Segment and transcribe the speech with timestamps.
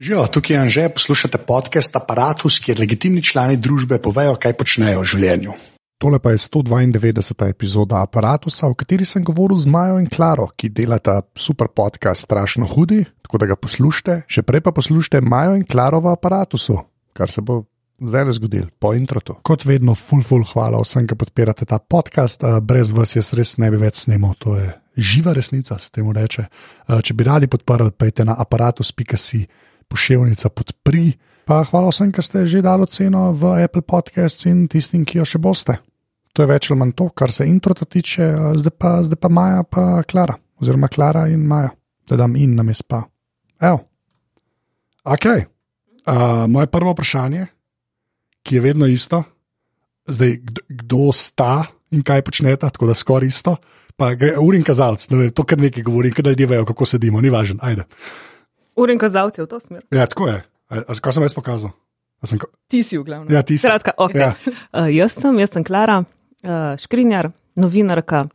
[0.00, 5.08] Živijo, tukaj je Anže, poslušate podcast Apparatus, kjer legitimni člani družbe povejo, kaj počnejo v
[5.10, 5.54] življenju.
[5.98, 7.48] Tole pa je 192.
[7.50, 12.70] epizoda Apparatusa, v kateri sem govoril z Majo in Klaro, ki delata super podcast Strašno
[12.70, 14.20] hudi, tako da ga poslušajte.
[14.30, 16.78] Še prej pa poslušajte Majo in Klaro v Apparatusu,
[17.10, 17.64] kar se bo
[17.98, 19.34] zdaj le zgodil, po introtu.
[19.42, 22.46] Kot vedno, full, full hvala vsem, ki podpirate ta podcast.
[22.46, 26.06] Eh, Brez vas jaz res ne bi več snimal, to je živa resnica, s tem
[26.06, 26.46] reče.
[26.46, 29.42] Eh, Če bi radi podprli, pejte na aparatus.si
[29.88, 31.12] pošiljnica podpri.
[31.48, 35.24] Pa hvala vsem, ki ste že dali ceno v Apple Podcasts in tistim, ki jo
[35.24, 35.78] še boste.
[36.36, 38.26] To je več ali manj to, kar se introta tiče,
[38.60, 41.72] zdaj pa, zdaj pa Maja, pa Klara, oziroma Klara in Maja,
[42.06, 43.00] da dam in nam je spa.
[43.58, 43.80] Evo.
[45.08, 45.26] Ok.
[46.08, 47.48] Uh, moje prvo vprašanje,
[48.44, 49.22] ki je vedno isto,
[50.06, 53.56] zdaj kdo, kdo sta in kaj počnete, tako da skoraj isto.
[53.98, 57.20] Pa gre urin kazalec, ne vem, to kar nekaj govorim, da ljudje vejo, kako sedimo,
[57.20, 57.88] ni važno, ajde.
[58.78, 59.82] Uren kazalci v to smer.
[59.90, 60.38] Ja, tako je.
[60.70, 61.74] A, a, kaj sem jaz pokazal?
[62.22, 63.30] A Sem, ko- Ti si v glavnem.
[63.30, 63.62] ja, ti si.
[63.66, 64.22] Skratka, okay.
[64.22, 64.34] Ja.
[64.74, 68.26] uh, jaz sem, jaz sem Klara, uh, škrinjar, novinarka.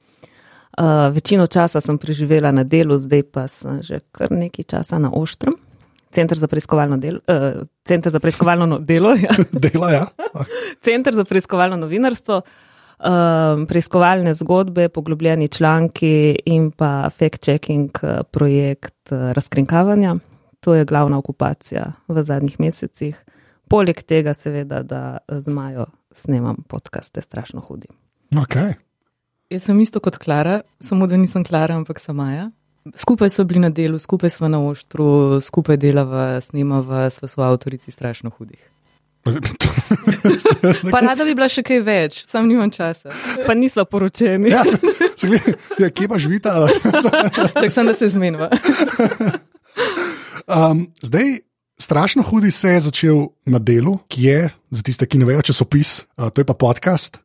[0.73, 5.12] Uh, večino časa sem preživela na delu, zdaj pa sem že kar nekaj časa na
[5.14, 5.53] Oštrem.
[6.14, 9.34] Center za preiskovalno delo, uh, center za preiskovalno no, delo, ja.
[9.66, 10.06] Dela, ja.
[10.81, 19.31] center za preiskovalno novinarstvo, um, preiskovalne zgodbe, poglobljeni članki in pa fact-checking uh, projekt uh,
[19.34, 20.16] razkrinkavanja.
[20.64, 23.19] To je glavna okupacija v zadnjih mesecih.
[23.67, 27.88] Poleg tega, seveda, da z Majo snemam podkaste, strašno hudi.
[28.31, 28.73] Okay.
[29.50, 32.52] Jaz sem isto kot Klara, samo da nisem Klara, ampak sem Maja.
[32.95, 37.91] Skupaj smo bili na delu, skupaj smo na oštru, skupaj delava, snemava, sva so avtorici
[37.91, 38.59] strašno hudih.
[40.91, 43.11] Pa rada bi bila še kaj več, sam nimam časa.
[43.47, 44.52] Pa nisva poročeni.
[44.52, 44.64] ja,
[45.16, 46.56] se gleda, ja, kje pa živita?
[47.56, 48.50] Tako sem, da se zmenva.
[50.48, 51.40] Um, zdaj,
[51.78, 56.04] strašno hudi se je začel na delu, ki je, za tiste, ki ne vejo, časopis,
[56.18, 57.18] uh, to je pa podcast.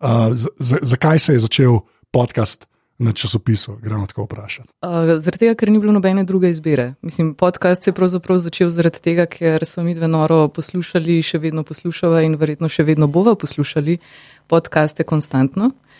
[0.00, 1.78] Uh, zakaj se je začel
[2.10, 2.66] podcast
[2.98, 3.76] na časopisu?
[3.82, 4.68] Gremo tako vprašati.
[4.82, 6.94] Uh, zaradi tega, ker ni bilo nobene druge izbire.
[7.02, 11.38] Mislim, podcast se je pravzaprav začel zaradi tega, ker smo mi dve noro poslušali, še
[11.38, 13.98] vedno poslušava in verjetno še vedno bova poslušali
[14.46, 15.72] podcaste konstantno.
[15.72, 15.95] Uh,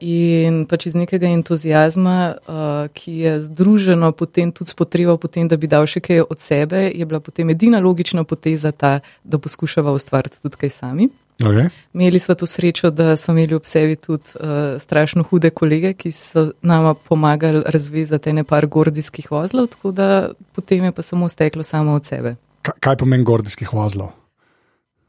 [0.00, 5.56] in pač iz nekega entuzijazma, uh, ki je združeno potem tudi s potrebo potem, da
[5.56, 9.92] bi dal še kaj od sebe, je bila potem edina logična poteza ta, da poskušava
[9.96, 11.08] ustvariti tudi kaj sami.
[11.38, 11.70] Okay.
[11.94, 16.12] Imeli smo to srečo, da smo imeli ob sebi tudi uh, strašno hude kolege, ki
[16.12, 21.62] so nama pomagali razvezati ene par gordijskih vozlov, tako da potem je pa samo steklo
[21.62, 22.36] samo od sebe.
[22.62, 24.10] Kaj, kaj pomeni gordijskih vozlov?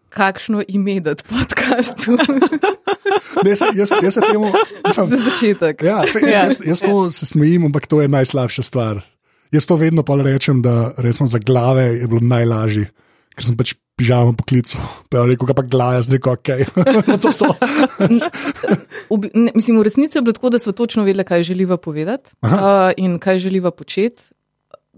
[0.09, 2.18] Kakšno ime dati podkastu
[3.46, 4.52] Ne, se, jaz, jaz se temu.
[4.96, 5.84] za Mislim, začetek?
[5.84, 9.02] ja, se, jaz, jaz to se smejim, ampak to je najslabša stvar.
[9.52, 12.92] Jaz to vedno pa rečem, da resno za glave je bilo najlažje,
[13.36, 14.81] ker sem pač pižamo poklical.
[15.09, 16.50] Pa je rekel, pa glava, jaz rekel, ok.
[17.24, 17.50] to, to.
[19.09, 22.31] V, ne, mislim, v resnici je bilo tako, da smo točno vedeli, kaj želiva povedati
[22.46, 24.22] uh, in kaj želiva početi.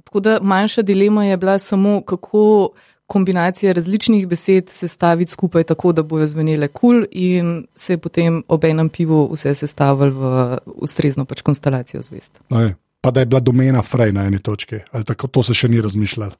[0.03, 2.69] Tako da manjša dilema je bila samo, kako
[3.11, 8.43] kombinacije različnih besed sestaviti skupaj tako, da bojo zvenele kul cool in se je potem
[8.47, 12.39] ob enem pivu vse sestavili v ustrezno pač konstelacijo zvest.
[12.49, 15.67] Ne, Pa da je bila domena fraj na eni točki, ali tako to se še
[15.67, 16.31] ni razmišljalo.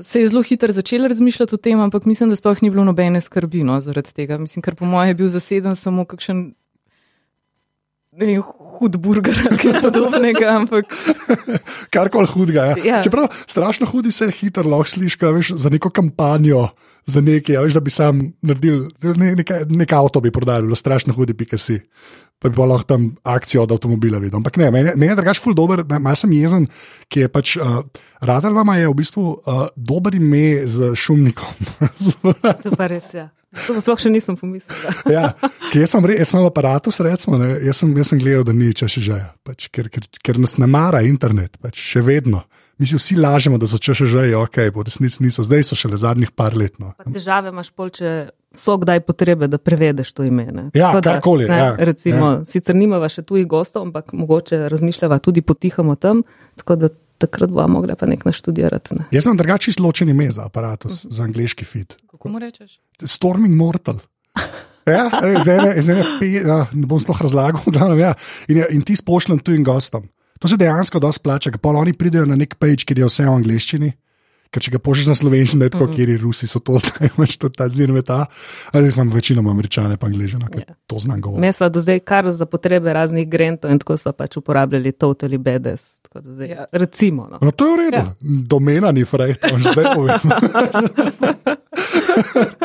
[0.00, 3.20] Se je zelo hitro začela razmišljati o tem, ampak mislim, da sploh ni bilo nobene
[3.20, 4.38] skrbi no, zaradi tega.
[4.38, 6.50] Mislim, ker po mojem je bil zaseden samo kakšen
[8.16, 8.42] vem,
[8.76, 10.92] hud burger ali podobnega, ampak
[11.94, 12.72] Karkoli hudega.
[12.72, 12.76] Ja.
[12.84, 12.98] Ja.
[13.04, 16.68] Čeprav strašno hudi se hitro lahko sliši, veš, za neko kampanjo,
[17.06, 21.14] za nekaj, veš, da bi sam naredil, ne, nekaj, nekaj avto bi prodali, bilo strašno
[21.16, 21.80] hudi, pika si.
[22.36, 24.36] Pa bi pa lahko tam akcijo od avtomobila videl.
[24.36, 26.66] Ampak ne, meni, meni je drugač ful dober, malo sem jezen,
[27.08, 27.80] ki je pač, uh,
[28.20, 31.64] Radar vama je v bistvu uh, dober ime z šumnikom.
[32.66, 33.24] To pa res je.
[33.24, 33.30] Ja.
[33.54, 34.92] To sploh še nisem pomislila.
[35.16, 35.30] ja,
[35.72, 38.88] jaz imam, jaz imam aparatus, recimo, ne, jaz, sem, jaz sem gledal, da ni če
[38.90, 42.44] še že, pač, ker, ker, ker nas ne mara internet, pač, še vedno.
[42.76, 45.78] Mi si vsi lažemo, da so če še že, ok, po resnici niso, zdaj so
[45.78, 46.74] šele zadnjih par let.
[46.82, 46.92] No.
[46.98, 48.10] Pa težave imaš pol, če
[48.52, 50.44] so kdaj potrebe, da prevedeš to ime.
[50.50, 50.66] ne.
[50.76, 55.22] Ja, Tako da, karkoli, ne, ja, Recimo, sicer nimava še tujih gostov, ampak mogoče razmišljava
[55.24, 56.20] tudi potihamo tam,
[56.60, 58.96] tako da takrat bova mogla pa nek naštudirati.
[58.98, 59.06] Ne.
[59.14, 61.96] Jaz sem drugače ločen ime za aparatus, za angliški feed.
[62.10, 62.78] kako mu rečeš?
[63.04, 64.00] Storming Mortal.
[64.86, 65.10] Ja,
[65.40, 68.12] iz ene, iz ene pe, ja, ne bom sploh razlagal, v glavnem, ja.
[68.48, 70.06] in, in ti spošljem tujim gostom.
[70.38, 73.34] To se dejansko dosti plača, pa oni pridejo na nek page, kjer je vse v
[73.34, 73.90] angliščini,
[74.56, 75.96] ker če ga pošlješ na slovenščino, je tako, mm -hmm.
[75.96, 78.26] kjer Rusi so to zdaj, imaš to ta zvirme ta.
[78.72, 80.74] Ali imam večino američane, pa angližane, ker yeah.
[80.86, 81.46] to znam govoriti.
[81.46, 85.38] Mi smo do zdaj kar za potrebe raznih grentov in tako smo pač uporabljali totally
[85.38, 86.00] bedes.
[86.24, 86.64] Zdaj, ja.
[86.72, 87.28] Recimo.
[87.30, 87.38] No.
[87.42, 87.96] no, to je v redu.
[87.96, 88.14] Ja.
[88.20, 90.20] Domena ni fraj, to že zdaj povem.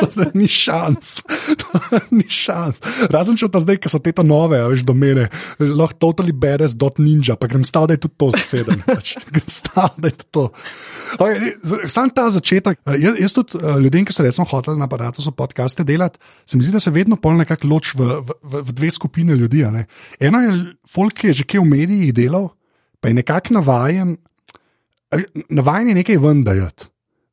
[0.00, 1.22] to ni šans.
[1.58, 2.80] To ni šans.
[3.12, 5.28] Razen če ta zdaj, ki so te ta nove, veš, domene,
[5.60, 8.80] lahko totally bedes dot ninja, pa grem stav, da je tudi to zasedeno.
[8.86, 9.16] Pač.
[9.28, 10.48] Grem stav, da je to.
[11.18, 11.52] Okay,
[11.88, 15.24] sam ta začetek, eh, jaz, jaz tudi eh, ljudem, ki so recimo hoteli na aparatu
[15.32, 18.90] podcaste delati, se mi zdi, da se vedno pol nekako loč v, v, v, dve
[18.90, 19.64] skupine ljudi.
[20.20, 20.52] Eno je
[20.88, 22.50] folk, ki je že kje v medijih delal,
[23.00, 24.16] pa je nekako navajen,
[25.50, 26.88] navajen je nekaj vendajati.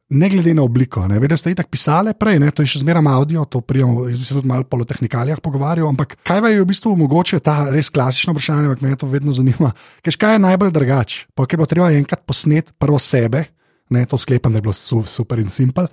[0.09, 2.49] Ne glede na obliko, ne da ste tako pisali prej, ne?
[2.49, 5.85] to je še zmeraj audio, to prijemo, jaz bi se tudi malo po tehnikalijah pogovarjal.
[5.85, 9.29] Ampak kaj vam je v bistvu mogoče ta res klasično vprašanje, ki me to vedno
[9.29, 9.69] zanima?
[10.01, 11.27] Kaj je najbolj drugače?
[11.37, 13.45] Pa je bo treba enkrat posnet prvo sebe,
[13.89, 14.73] ne, to sklepam, da je bilo
[15.05, 15.87] super in simpel.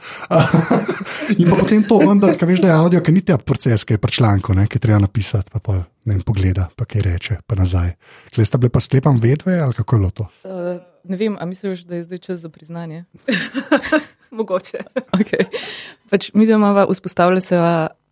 [1.40, 4.02] in potem to vendar, kaj veš, da je audio, ki ni ta proces, ki je
[4.02, 7.58] pri članku, ne, ki treba napisati, pa, pa ne vem, pogleda, pa kaj reče, pa
[7.58, 7.94] nazaj.
[8.34, 10.28] Kle sta bile pa sklepam vedve ali kako je bilo to?
[10.44, 13.04] Uh, ne vem, a misliš, da je zdaj čas za priznanje?
[14.36, 14.78] Mogoče.
[15.18, 15.46] okay.
[16.10, 17.56] pač, mi doma vzpostavljamo se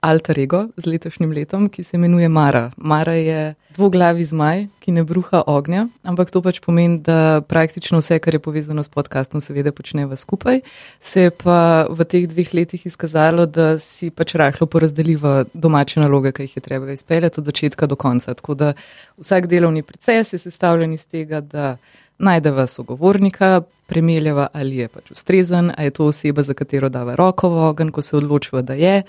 [0.05, 2.71] alter ego z letošnjim letom, ki se imenuje Mara.
[2.77, 8.19] Mara je dvoglavi zmaj, ki ne bruha ognja, ampak to pač pomeni, da praktično vse,
[8.23, 10.61] kar je povezano s podkastom, seveda počneva skupaj.
[11.01, 16.35] Se je pa v teh dveh letih izkazalo, da si pač rahlo porazdeliva domače naloge,
[16.37, 18.35] ki jih je treba izpeljati od začetka do konca.
[18.35, 18.73] Tako da
[19.19, 21.77] vsak delovni proces je sestavljen iz tega, da
[22.19, 27.51] najdeva sogovornika, premeljeva, ali je pač ustrezen, ali je to oseba, za katero dava roko
[27.51, 29.03] v ogen, ko se odločiva, da je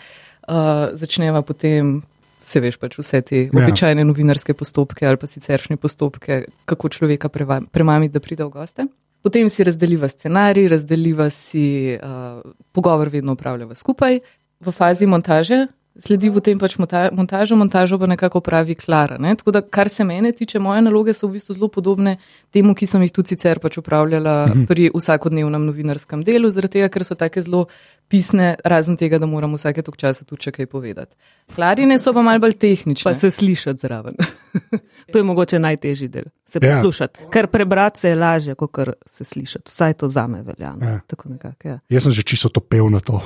[0.47, 2.01] uh, začneva potem,
[2.41, 3.49] se veš, pač vse te ja.
[3.53, 8.87] običajne novinarske postopke ali pa siceršnje postopke, kako človeka premamiti, da pride v goste.
[9.25, 14.19] Potem si razdeliva scenarij, razdeliva si uh, pogovor, vedno upravljava skupaj.
[14.61, 15.65] V fazi montaže
[15.99, 19.17] sledi potem pač montaža, montažo pa nekako pravi Klara.
[19.21, 19.35] Ne?
[19.35, 22.17] Tako da, kar se mene tiče, moje naloge so v bistvu zelo podobne
[22.53, 24.65] temu, ki sem jih tudi sicer pač upravljala mhm.
[24.69, 27.65] pri vsakodnevnem novinarskem delu, zaradi tega, ker so take zelo
[28.11, 31.15] pisne, razen tega, da moram vsake tok časa tudi kaj povedati.
[31.55, 33.07] Klarine so pa mal bolj tehnične.
[33.07, 34.19] Pa se slišati zraven.
[35.11, 36.29] to je mogoče najtežji del.
[36.55, 36.75] Se ja.
[36.75, 37.19] poslušati.
[37.31, 39.71] Ker prebrati se je lažje, kot se slišati.
[39.71, 40.75] Vsaj to za me velja.
[40.75, 40.87] No.
[40.87, 40.99] Ja.
[41.25, 41.79] Nekak, ja.
[41.89, 43.21] Jaz sem že čisto topel na to.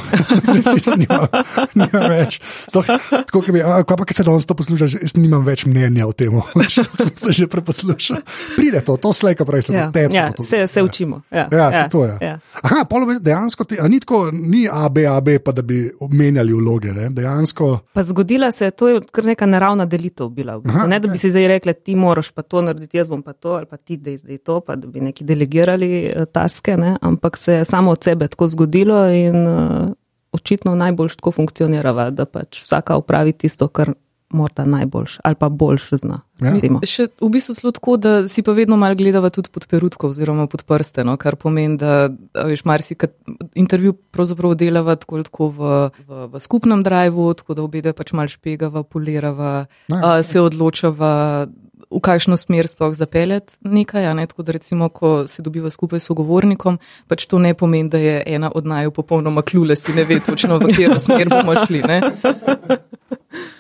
[1.02, 1.28] nima,
[1.76, 2.40] nima več.
[2.42, 6.14] Stoh, tako, bi, a, pa, ki se danes to posluša, jaz nimam več mnenja o
[6.14, 6.34] tem.
[6.74, 8.24] sem se že preposlušal.
[8.56, 9.90] Pride to, to slejka prej sem ja.
[9.94, 10.16] tebe.
[10.16, 11.22] Ja, se, se učimo.
[11.32, 11.72] Ja, ja, ja.
[11.74, 12.18] se to je.
[12.22, 12.40] Ja.
[12.64, 12.86] Aha,
[13.20, 16.94] dejansko ti, ni, tako, ni A, B, A, B, pa da bi menjali vloge.
[16.94, 17.10] Ne?
[17.14, 17.72] Dejansko.
[17.94, 20.60] Pa zgodila se je, to je kar neka naravna delitev bila.
[20.66, 23.34] Aha, ne, da bi si zdaj rekli, ti moraš pa to narediti, jaz bom pa
[23.34, 26.98] to, ali pa ti, da je to, pa da bi neki delegirali uh, taske, ne?
[27.02, 29.90] ampak se je samo od sebe tako zgodilo in uh,
[30.32, 33.94] očitno najbolj tako funkcionira, da pač vsaka upravi tisto, kar
[34.30, 36.22] morda najboljš ali pa boljš zna.
[36.40, 36.54] Ja.
[36.88, 40.48] Še v bistvu je tako, da si pa vedno malo gledava tudi pod perutko oziroma
[40.48, 41.18] pod prste, no?
[41.20, 43.16] kar pomeni, da veš, marsikrat
[43.60, 45.72] intervju pravzaprav delava tako, tako v,
[46.08, 50.00] v, v skupnem drivu, tako da obede pač mal špegava, polirava, ja.
[50.00, 51.12] a, se odločava
[51.90, 54.14] v kakšno smer sploh zapeljati nekaj.
[54.14, 54.28] Ne?
[54.28, 56.78] Tako da recimo, ko se dobiva skupaj s sogovornikom,
[57.08, 60.60] pač to ne pomeni, da je ena od naju popolnoma kljule, si ne ve točno,
[60.60, 61.82] v katero smer bomo šli.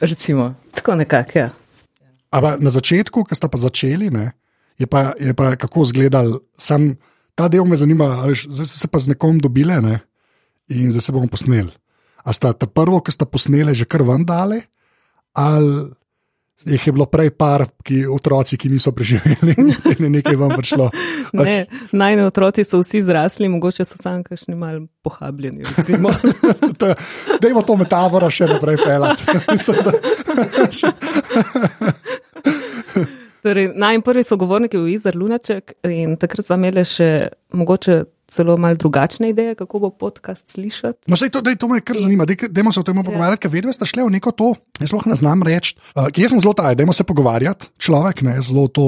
[0.01, 0.55] Recimo.
[0.71, 1.49] Tako nekako, ja.
[2.31, 4.31] Ampak na začetku, ko ste pa začeli, ne,
[4.77, 6.95] je, pa, je pa kako izgledal, sam
[7.35, 9.99] ta del me zanima, zdaj ste se pa z nekom dobile ne,
[10.69, 11.73] in zdaj se bomo posneli.
[12.23, 14.61] A sta ta prvo, ki sta posneli, že kar vam dali,
[15.33, 15.89] ali
[16.65, 19.73] jih je bilo prej par, ki, otroci, ki niso preživeli, in
[20.03, 20.89] je nekaj vam prišlo.
[21.33, 25.63] Ne, najne otroci so vsi zrasli, mogoče so sam kašni mal pohabljeni.
[27.41, 29.23] Dajmo to metaforo še naprej pelati.
[33.43, 38.75] torej, najprvi so govorniki v Izar Lunaček in takrat smo imeli še mogoče celo malo
[38.75, 41.09] drugačne ideje, kako bo podcast slišati.
[41.11, 43.03] No, to, dej, to me kar zanima, da se o tem ja.
[43.03, 44.53] pogovarjati, ker vedno ste šli v neko to.
[44.79, 48.37] Jaz lahko ne znam reči, uh, jaz sem zelo taj, da se pogovarjati, človek ne
[48.45, 48.85] zelo to.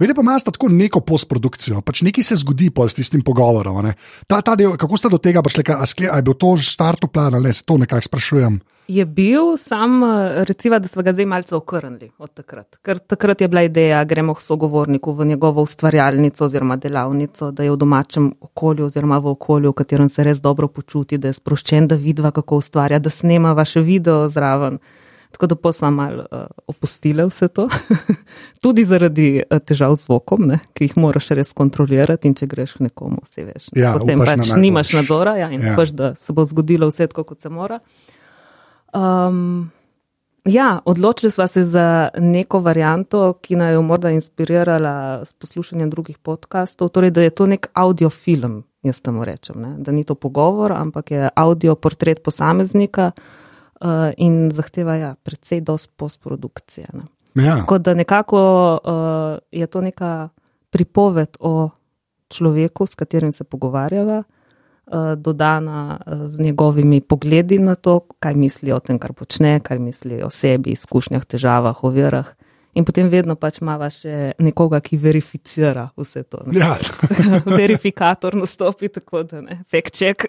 [0.00, 3.92] Vedno pa imaš tako neko postprodukcijo, pač nekaj se zgodi po s tistim pogovorom.
[4.26, 7.34] Ta, ta del, kako ste do tega prišli, ali je bil to že startu plan
[7.34, 8.60] ali ne, se to nekako sprašujem.
[8.88, 10.02] Je bil sam,
[10.44, 12.76] recimo, da smo ga zdaj malce okrnili od takrat.
[12.82, 17.70] Ker takrat je bila ideja, gremo k sogovorniku v njegovo ustvarjalnico oziroma delavnico, da je
[17.70, 21.88] v domačem okolju oziroma v okolju, v katerem se res dobro počuti, da je sproščen,
[21.88, 24.78] da vidva, kako ustvarja, da snema vaše video zraven.
[25.30, 27.64] Tako da pa smo malo uh, opustili vse to,
[28.62, 32.28] tudi zaradi uh, težav z zvokom, ne, ki jih moraš res kontrolirati.
[32.28, 33.70] In če greš nekomu, vse veš.
[33.72, 34.60] Ne, Ja, potem na pač najboljše.
[34.60, 35.72] nimaš nadzora ja, in Ja.
[35.74, 37.80] pač, da se bo zgodilo vse tako, kot se mora.
[38.94, 39.70] Um,
[40.44, 46.18] ja, odločili smo se za neko varianto, ki naj jo morda inspirirala s poslušanjem drugih
[46.18, 49.74] podkastov, torej da je to nek audiofilm, jaz temu rečem, ne?
[49.78, 55.90] da ni to pogovor, ampak je audio portret posameznika uh, in zahteva ja, predvsej dost
[55.96, 56.86] postprodukcije.
[56.92, 57.08] Ne?
[57.44, 57.56] Ja.
[57.56, 58.40] Tako da nekako
[58.84, 60.28] uh, je to neka
[60.70, 61.70] pripoved o
[62.28, 64.22] človeku, s katerim se pogovarjava,
[65.16, 70.22] dodana uh, z njegovimi pogledi na to, kaj misli o tem, kar počne, kaj misli
[70.22, 72.34] o sebi, izkušnjah, težavah, ovirah.
[72.74, 76.42] In potem vedno pač imava še nekoga, ki verificira vse to.
[76.48, 76.58] Ne?
[76.58, 76.74] Ja.
[77.60, 80.26] Verifikator nastopi, tako da ne, fake check.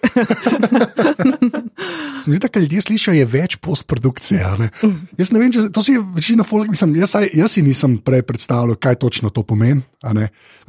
[2.22, 4.44] Se mi zdi, da kar ljudje slišijo, je več postprodukcije.
[4.62, 4.70] Ne?
[5.18, 8.22] Jaz ne vem, če to si je večina folk, mislim, jaz, jaz si nisem prej
[8.28, 9.82] predstavljal, kaj točno to pomeni.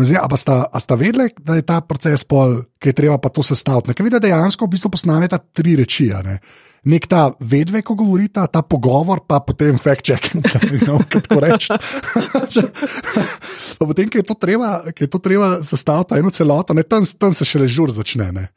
[0.01, 3.29] Zdi, a, sta, a sta vedeli, da je ta proces pol, ki je treba pa
[3.34, 3.93] to sestaviti.
[3.93, 6.10] Ker vidi, da dejansko v bistvu posnameta tri reči.
[6.86, 11.39] Nek ta vedve, ko govorita, ta pogovor, pa potem fact check, da ne vem, kako
[11.43, 11.74] reči.
[13.77, 17.34] Pa potem, ki je to treba, je to treba sestaviti, eno celoto, ne, tam, tam
[17.34, 18.31] se šele žur začne.
[18.31, 18.48] Ne?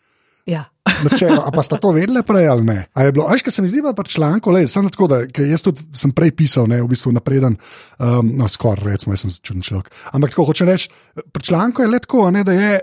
[0.51, 0.65] ja.
[1.05, 2.79] Načelo, a pa sta to vedeli prej ali ne?
[2.95, 5.21] A je bilo, ajš, kaj se mi zdi, pa pri članku, le, sem tako, da
[5.45, 7.57] jaz tudi sem prej pisal, ne, v bistvu napreden,
[7.99, 9.91] um, no, skoraj recimo, jaz sem čuden človek.
[10.13, 10.91] Ampak tako hoče reči,
[11.33, 12.81] pri članku je le tako, ne, da je.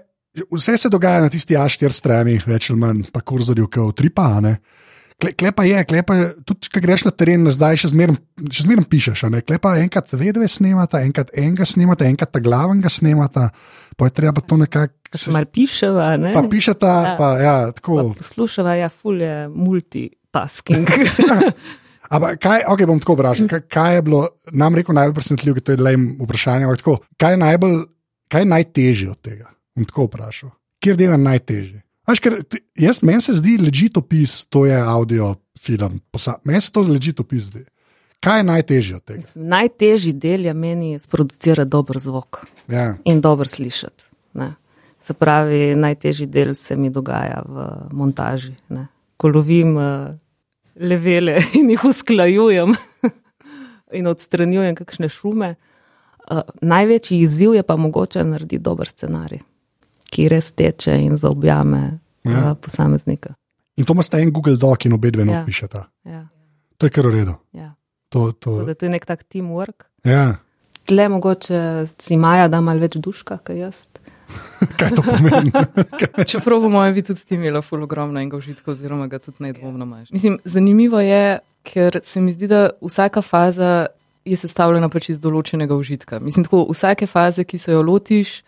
[0.53, 4.27] Vse se dogaja na tisti A4 strani, več ali manj, pa kurzorju, ki utripa.
[4.38, 4.51] a ne.
[5.18, 6.14] Kle- Klepa je, klepa
[6.46, 8.20] tudi če greš na teren, zdaj še zmeraj
[8.54, 9.24] še zmeraj pišeš.
[9.42, 13.48] Klepa enkrat vedve snemata, enkrat enega snemata, enkrat ta glavnega snemata,
[13.98, 14.94] pa je treba to nekako.
[15.10, 16.36] Še malo piševa, ne?
[16.36, 17.16] Pa pišeta, Ja.
[17.18, 18.12] pa ja, tako.
[18.12, 20.86] Pa poslušava, ja, ful je multitasking.
[22.14, 24.22] Ampak kaj, ok, bom tako vprašal, kaj, kaj je bilo
[24.54, 27.76] nam rekel najbolj presenetljivo, to je le vprašanje, ampak tako, kaj je najbolj,
[28.32, 29.50] kaj je najtežje od tega?
[29.76, 30.54] Bom tako vprašal.
[30.80, 31.80] Kjer del je najtežje?
[32.08, 32.38] Až, ker,
[32.80, 36.00] jaz, meni se zdi ležit opis, to je audio film,
[36.48, 37.66] meni se to ležit opis zdi.
[38.24, 39.28] Kaj je najtežje od tega?
[39.36, 42.96] Najtežji del je meni sproducirati dober zvok Ja.
[43.06, 44.06] in dobro slišati.
[44.34, 44.56] Ne.
[45.02, 48.56] Se pravi, najtežji del se mi dogaja v montaži.
[48.70, 48.88] Ne.
[49.18, 50.16] Ko lovim uh,
[50.76, 52.74] levele in jih usklajujem
[53.98, 55.56] in odstranjujem kakšne šume.
[56.32, 59.40] Uh, največji izziv je pa mogoče narediti dober scenarij,
[60.08, 62.56] ki res teče in zaobjame Ja.
[62.56, 63.34] posameznika.
[63.78, 65.26] In to imaš en Google Doc in obe dve Ja.
[65.34, 65.84] napišete.
[66.06, 66.28] Ja,
[66.78, 67.36] To je kar v redu.
[67.54, 67.74] ja.
[68.10, 69.86] To, to, da To je nek tak teamwork.
[70.04, 70.36] ja.
[70.86, 73.88] Tle mogoče si Maja da malo več duška, kot jaz.
[74.78, 75.52] Kaj to pomeni?
[76.30, 79.84] Čeprav po mojem bi tudi ti imela ful ogromno enega užitka, oziroma ga tudi nedvomno
[79.84, 80.12] imaš.
[80.12, 83.88] Mislim, zanimivo je, ker se mi zdi, da vsaka faza
[84.26, 86.20] je sestavljena pač iz določenega užitka.
[86.20, 88.46] Mislim, tako vsake faze, ki se jo lotiš, uh,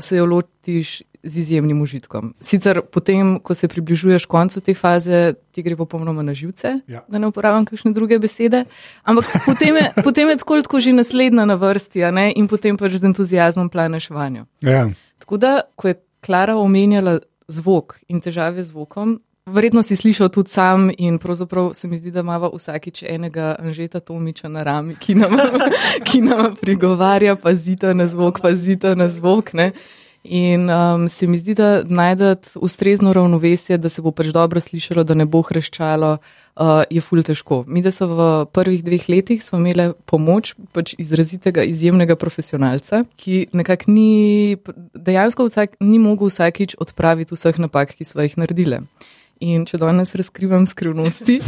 [0.00, 2.34] se jo lotiš z izjemnim užitkom.
[2.40, 7.04] Sicer potem, ko se približuješ koncu te faze, ti gre popolnoma na živce, Ja.
[7.08, 8.64] da ne uporabljam kakšne druge besede,
[9.04, 12.00] ampak potem je, potem je tako, tako že naslednja na vrsti
[12.36, 14.46] in potem pač z entuzijazmom planeš vanjo.
[14.60, 14.88] Ja.
[15.18, 19.20] Tako da, ko je Klara omenjala zvok in težave z zvokom,
[19.54, 24.00] verjetno si slišal tudi sam in pravzaprav se mi zdi, da imamo vsakič enega Anžeta
[24.00, 25.36] Tomiča na rami, ki nam,
[26.08, 29.52] ki nam prigovarja, pazite na zvok, pazite na zvok.
[29.52, 29.72] Ne?
[30.24, 35.04] In um, se mi zdi, da najdete ustrezno ravnovesje, da se bo pač dobro slišalo,
[35.04, 36.10] da ne bo hreščalo,
[36.60, 37.62] uh, je ful težko.
[37.66, 43.46] Mi, da so v prvih dveh letih smo imeli pomoč pač izrazitega, izjemnega profesionalca, ki
[43.56, 44.58] nekako ni,
[44.92, 48.84] dejansko vsak, ni mogel vsakič odpraviti vseh napak, ki smo jih naredili.
[49.40, 51.40] In če danes razkrivam skrivnosti.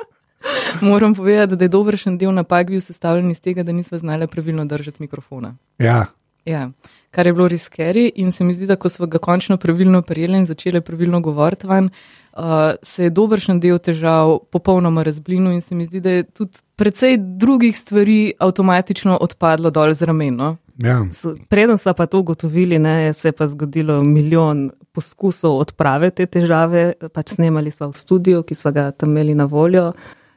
[0.90, 4.64] Moram povedati, da je dobršen del napak bil sestavljen iz tega, da nismo znali pravilno
[4.64, 5.54] držati mikrofona.
[5.78, 6.06] Ja.
[6.44, 6.70] Ja,
[7.10, 10.02] kar je bilo res skeri in se mi zdi, da ko smo ga končno pravilno
[10.02, 11.88] prijeli in začeli pravilno govoriti van,
[12.32, 12.42] uh,
[12.82, 17.16] se je dobršen del težav popolnoma razblinil in se mi zdi, da je tudi precej
[17.40, 20.36] drugih stvari avtomatično odpadlo dol z ramen.
[20.36, 20.56] No?
[20.78, 21.00] Ja.
[21.48, 26.92] Preden smo pa to ugotovili, ne, se je pa zgodilo milijon poskusov odprave te težave.
[27.12, 29.90] Pač snemali smo v studiu, ki smo ga tam imeli na voljo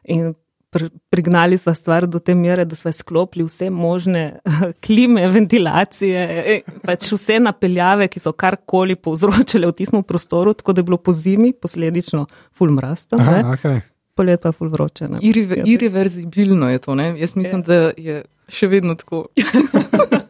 [0.07, 0.33] in
[0.69, 4.39] pr prignali smo stvar do te mere, da smo sklopili vse možne
[4.85, 6.23] klime, ventilacije,
[6.55, 10.97] e, pač vse napeljave, ki so karkoli povzročile v tistem prostoru, tako da je bilo
[10.97, 13.79] po zimi posledično ful Aha, okay.
[14.15, 15.07] polet pa ful vroče.
[15.07, 15.19] ne.
[15.21, 16.95] Irre, irreverzibilno je to.
[16.95, 17.13] Ne?
[17.19, 19.27] Jaz mislim, da je še vedno tako.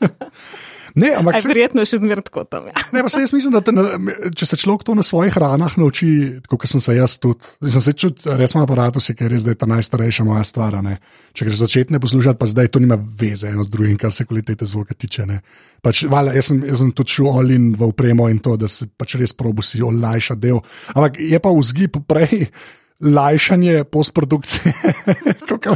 [0.98, 2.72] Ne, ampak se, verjetno je še zmer tako tam.
[2.72, 2.74] Ja.
[2.92, 6.42] ne, pa se jaz mislim, da na- če se človek to na svojih ranah nauči,
[6.50, 9.70] kot sem se jaz tudi, sem se čutil, recimo, aparatus, ki je res zdaj ta
[9.70, 10.76] najstarejša moja stvar.
[10.76, 10.98] a Ne.
[11.38, 14.26] Če greš začeti ne poslušati, pa zdaj to nima veze eno z drugim, kar se
[14.26, 15.26] kvalitete zvoka tiče.
[15.26, 15.42] Ne.
[15.82, 18.88] Pač, vala, jaz, sem, jaz sem tudi šel olin v upremo in to, da se
[18.90, 20.64] pač res probu si olajša del.
[20.96, 22.48] Ampak je pa vzgib prej.
[22.98, 24.74] Lajšanje postprodukcije,
[25.50, 25.68] kot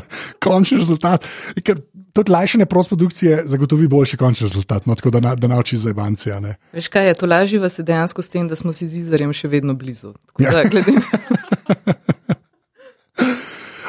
[0.42, 1.22] končni rezultat.
[1.62, 1.78] Ker
[2.14, 5.94] tudi lajšanje postprodukcije zagotovi boljši končni rezultat, no, tako da, na, da nauči za.
[6.40, 6.56] Ne.
[6.74, 9.34] Veš kaj je, to lažje vas je dejansko s tem, da smo si z Izarjem
[9.34, 10.14] še vedno blizu.
[10.28, 10.52] Tako Ja.
[10.52, 10.92] Da, glede,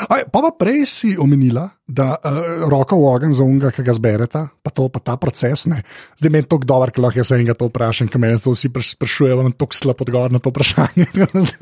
[0.08, 3.94] Aj, pa, pa prej si omenila, da uh, roko v ogen za unga, ki ga
[3.94, 5.66] zberete, pa, to, pa ta proces.
[5.70, 5.82] Ne.
[6.18, 8.72] Zdaj meni je to dober, ker lahko jaz enega to vprašam, ker me to vsi
[8.72, 11.06] praš- sprašujejo, imam tako slab odgovor na to vprašanje.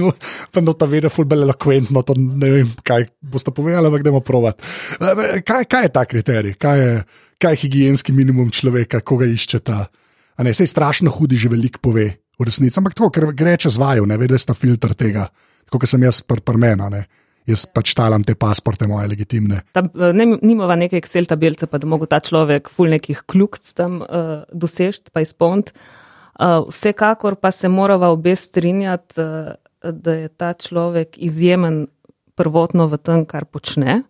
[0.53, 4.63] Pa da ta vede fulbele elokventno, to ne vem, kaj boste povedali, ampak gremo provat.
[5.03, 6.97] Uh, kaj, kaj je ta kriterij, kaj je,
[7.43, 9.85] kaj je higijenski minimum človeka, koga iščeta?
[10.41, 12.07] A ne, sej strašno hudi že veliko pove
[12.41, 15.27] v resnici, ampak tako, ker gre čez vaju, ne veš, da sta filter tega,
[15.69, 16.89] kot sem jaz prmena.
[16.89, 17.20] Pr
[17.51, 19.63] Jaz pač talam te pasporte moje legitimne.
[19.77, 23.73] Ta, eh, ne, nimava neke Excel tabelce, pa da mogo ta človek ful nekih kljukc
[23.77, 25.75] tam uh, dosežeti, pa izpolniti.
[26.41, 31.87] Uh, vsekakor pa se morava obe strinjati, uh, da je ta človek izjemen
[32.39, 34.03] prvotno v tem, kar počne.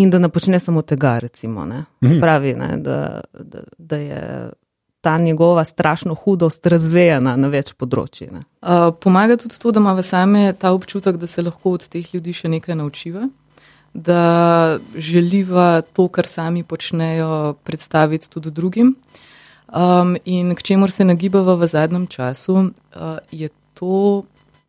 [0.00, 1.64] In da ne počne samo tega, recimo.
[1.68, 1.84] Ne?
[2.22, 2.76] Pravi, ne?
[2.80, 4.20] Da, da, da je
[5.00, 8.28] ta njegova strašno hudost razvejana na več področji.
[8.30, 12.34] Uh, pomaga tudi to, da imamo same ta občutek, da se lahko od teh ljudi
[12.36, 13.28] še nekaj naučiva,
[13.94, 18.94] da želiva to, kar sami počnejo, predstaviti tudi drugim.
[19.70, 24.24] Um, in k čemur se nagibava v zadnjem času, uh, je to,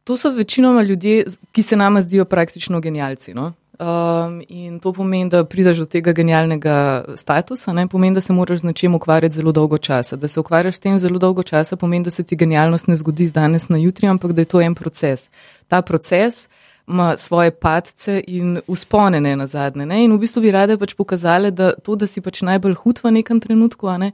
[0.05, 3.33] to so večinoma ljudje, ki se nama zdijo praktično genialci.
[3.33, 3.51] No?
[3.81, 7.87] Um, in to pomeni, da prideš do tega genialnega statusa, ne?
[7.87, 10.15] pomeni, da se moraš z nečem ukvarjati zelo dolgo časa.
[10.15, 13.25] Da se ukvarjaš s tem zelo dolgo časa, pomeni, da se ti genialnost ne zgodi
[13.25, 15.29] z danes na jutri, ampak da je to en proces.
[15.67, 16.47] Ta proces
[16.87, 19.85] ima svoje padce in usponene na zadnje.
[19.85, 20.03] Ne?
[20.03, 23.17] In v bistvu bi rade pač pokazali, da to, da si pač najbolj hud v
[23.17, 24.11] nekem trenutku, ne,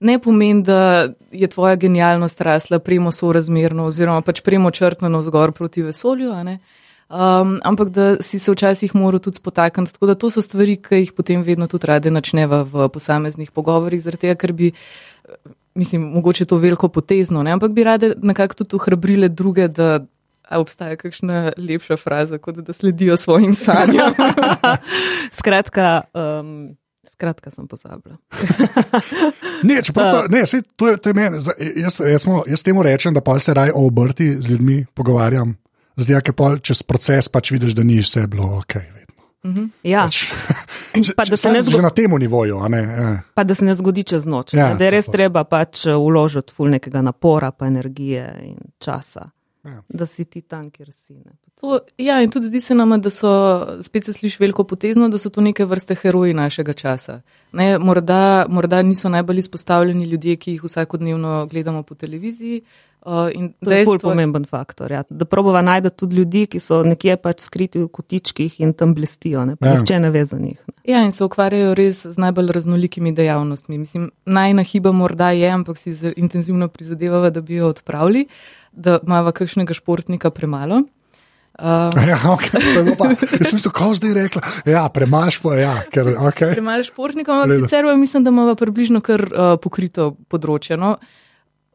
[0.00, 5.82] ne pomeni, da je tvoja genialnost rasla premo sorazmerno oziroma pač premo črtno zgor proti
[5.82, 6.32] vesolju.
[6.44, 6.58] ne.
[7.10, 9.92] Um, ampak da si se včasih moral tudi spotakniti.
[9.92, 14.02] Tako da to so stvari, ki jih potem vedno tudi rade načneva v posameznih pogovorih,
[14.02, 14.70] zaradi tega, ker bi,
[15.74, 17.52] mislim, mogoče to veliko potezno, ne?
[17.52, 19.98] ampak bi rade nekako tudi ohrabrile druge, da
[20.50, 24.14] a obstaja kakšna lepša fraza, kot da sledijo svojim sanjam.
[25.38, 26.76] Skratka, um,
[27.12, 28.16] skratka sem pozabila.
[29.62, 31.38] Ne, čeprav, ne, sej, to, je, to je meni.
[31.76, 35.59] Jaz, recimo, jaz temu rečem, da pa se raj o obrti z ljudmi pogovarjam.
[36.00, 38.74] Zdaj, ker pol čez proces pač vidiš, da ni vse bilo ok.
[38.74, 39.68] Vedno.
[39.82, 40.26] Ja, Pač,
[41.16, 42.60] Pa da se že- ne že zgo- na tem nivoju.
[42.68, 43.22] Ne, ja.
[43.34, 44.52] pa da se ne zgodi čez noč.
[44.52, 45.12] Ja, Ja, da je res tako.
[45.12, 49.30] treba pač uložiti ful nekega napora, pa energije in časa,
[49.64, 49.82] Ja.
[49.88, 51.14] da si ti tam, kjer si.
[51.14, 51.32] Ne.
[51.60, 53.30] To, ja, in tudi zdi se nam, da so,
[53.84, 57.20] spet se sliši veliko potezno, da so to neke vrste heroji našega časa.
[57.52, 62.62] Ne, morda, morda niso najbolj izpostavljeni ljudje, ki jih vsakodnevno gledamo po televiziji.
[63.00, 64.92] Uh, in To je bolj pomemben faktor.
[64.92, 65.02] Ja.
[65.08, 69.44] Da probava najti tudi ljudi, ki so nekje pač skriti v kotičkih in tam blestijo,
[69.48, 69.56] ne?
[69.56, 69.72] pa Ja.
[69.72, 69.78] ja.
[69.78, 70.58] nihče ne ve za njih.
[70.68, 70.74] Ne.
[70.92, 73.78] Ja, in se ukvarjajo res z najbolj raznolikimi dejavnostmi.
[73.78, 78.26] Mislim, najna hiba morda je, ampak si intenzivno prizadevava, da bi jo odpravili,
[78.72, 80.82] da imamo kakšnega športnika premalo.
[81.58, 84.42] Uh, Ja, okay, pa, jaz sem to kao zdaj rekla.
[84.64, 86.54] Ja, premaš pa, ja, ker okay.
[86.54, 90.78] premalo športnikov, ampak sicer mislim, da imamo približno kar uh, pokrito področje.
[90.80, 90.96] No.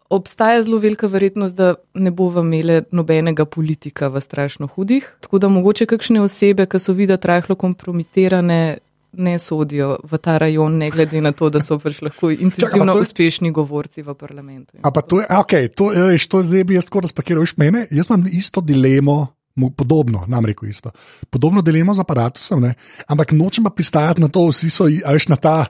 [0.09, 5.05] Obstaja zelo velika verjetnost, da ne bomo imeli nobenega politika v strašno hudih.
[5.25, 8.77] Tako da mogoče kakšne osebe, ki so videti rahlo kompromitirane,
[9.17, 12.99] ne sodijo v ta rajon, ne glede na to, da so pač lahko intenzivno to
[12.99, 14.77] je- uspešni govorci v parlamentu.
[14.81, 17.87] A pa to je, okay, to, veš, to zdaj bi jaz tako razpakiral, veš, mene,
[17.91, 19.27] jaz imam isto dilemo.
[19.55, 20.91] Podobno, nam rekel isto.
[21.29, 22.73] Podobno dilemo z aparatusom, ne?
[23.07, 25.65] ampak nočem pa pristajati na to, vsi so, veš, na ta.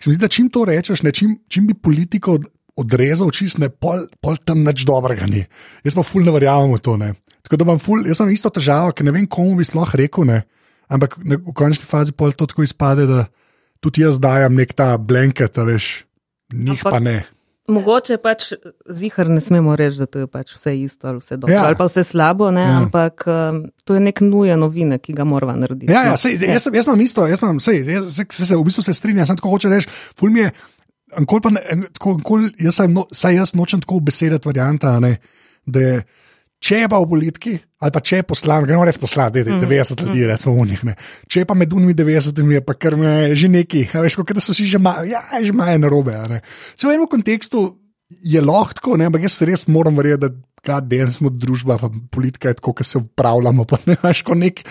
[0.00, 3.58] Se mi zdi, da čim to rečeš, ne, čim, čim bi politiko od- odrezal čist,
[3.58, 5.44] ne, pol, pol tam nič dobrega ni.
[5.84, 6.96] Jaz pa ful ne verjamem v to.
[6.96, 7.12] Ne.
[7.44, 10.24] Tako da imam ful, jaz imam isto težavo, ker ne vem, komu bi sploh rekel,
[10.24, 10.42] ne.
[10.88, 13.26] Ampak v končni fazi pol to tako izpade, da
[13.80, 16.04] tudi jaz dajem nek ta blanket, veš,
[16.52, 17.16] njih Ampak- pa ne.
[17.66, 18.52] Mogoče pač
[18.86, 21.60] zihar ne smemo reči, da to je pač vse isto ali vse dobro Ja.
[21.60, 21.66] ja.
[21.66, 22.62] ali pa vse slabo, ne?
[22.62, 22.68] Ja.
[22.68, 22.76] ja.
[22.78, 25.90] ampak um, to je nek nujen novine, ki ga moramo narediti.
[25.90, 26.16] Ja, ja No.
[26.16, 28.94] sej, jaz, jaz imam isto, jaz, imam, sej, jaz se, se, se v bistvu se
[28.94, 30.52] strinjam, sem tako hoče reči, ful mi je.
[31.16, 34.94] Ankol pa ne, en- tako, ankol, jaz, sem no, saj jaz nočem tako besediti varianta,
[35.00, 35.16] ne,
[35.66, 35.98] da je,
[36.62, 39.58] če je pa v politiki, ali pa če je poslan, gremo res poslan, da je
[39.60, 40.84] 90 ljudi, recimo v njih.
[40.88, 40.96] Ne.
[41.28, 44.34] Če je pa med unimi 90, je pa kar me že neki, a veš, kot
[44.36, 46.16] da so si že malo, ja, že malo narobe.
[46.16, 46.40] a ne.
[46.74, 47.68] Se v enem kontekstu
[48.22, 50.32] je lahko, ne, ampak jaz res moram verjeti,
[50.66, 54.40] da del smo družba, pa politika je tako, kot se upravljamo, pa ne veš, kot
[54.40, 54.64] nek,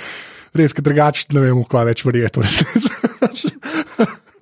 [0.55, 2.43] res, ker drugače ne vemo, kva več verjeti.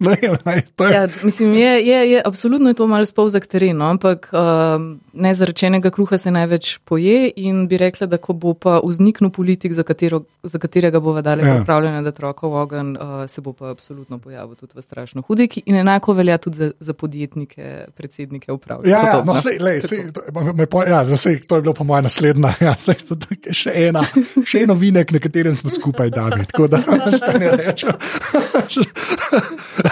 [0.03, 0.93] Ne, ne, to je.
[0.93, 5.89] Ja, mislim, je, je, je, absolutno je to malo spolzak teren, no, ampak um, nezarečenega
[5.89, 10.23] kruha se največ poje in bi rekla, da ko bo pa vzniknil politik, za, katero,
[10.43, 11.47] za katerega bo dali Ja.
[11.55, 11.61] ja.
[11.61, 15.61] upravljanje, da troko v ogen, uh, se bo pa absolutno pojavil tudi v strašno hudiki
[15.65, 18.95] in enako velja tudi za, za podjetnike, predsednike upravljanja.
[18.95, 20.21] Ja, ja, no, sej, lej, sej, to,
[20.53, 22.53] me, po- ja, sej, to je bilo po mojem naslednja.
[22.63, 23.15] Ja, sej, to,
[23.51, 24.03] še ena,
[24.45, 26.47] še eno vinek, na katerem smo skupaj, David.
[26.51, 26.79] Tako da
[27.19, 27.91] še ne rečem.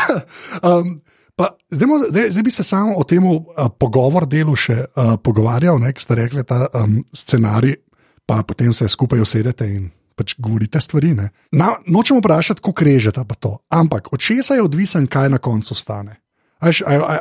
[0.68, 1.00] um,
[1.36, 3.42] pa, zdaj, mo- zdaj, zdaj bi se samo o tem uh,
[3.80, 7.80] pogovor delu še uh, pogovarjal, ne, ki ste rekli ta um, scenarij,
[8.26, 11.16] pa potem se skupaj usedete in pač govorite stvari.
[11.58, 15.76] Na, nočem vprašati, kako režete pa to, ampak od česa je odvisen, kaj na koncu
[15.76, 16.20] stane.
[16.62, 17.16] A Veš, a, a,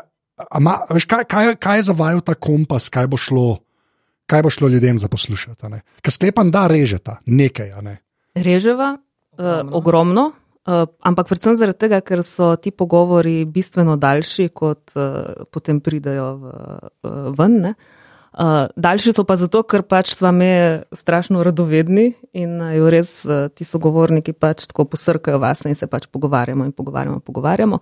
[0.50, 3.48] a, ma, veš, kaj, kaj, kaj je zavajal ta kompas, kaj bo šlo,
[4.28, 5.80] kaj bo šlo ljudem za poslušati.
[6.02, 7.72] Ker sklepam, da režeta nekaj.
[7.80, 7.96] Ne?
[8.36, 8.98] Reževa,
[9.40, 10.32] uh, Ogromno.
[10.66, 16.28] Uh, ampak predvsem zaradi tega, ker so ti pogovori bistveno daljši, kot uh, potem pridajo
[16.36, 16.52] v,
[17.06, 17.58] uh, ven.
[17.64, 17.74] Ne?
[18.30, 20.50] Uh, daljši so pa zato, ker pač smo mi
[20.94, 25.88] strašno radovedni in uh, jo res uh, ti sogovorniki pač tako posrkajo vas in se
[25.90, 27.20] pač pogovarjamo in pogovarjamo.
[27.20, 27.80] pogovarjamo.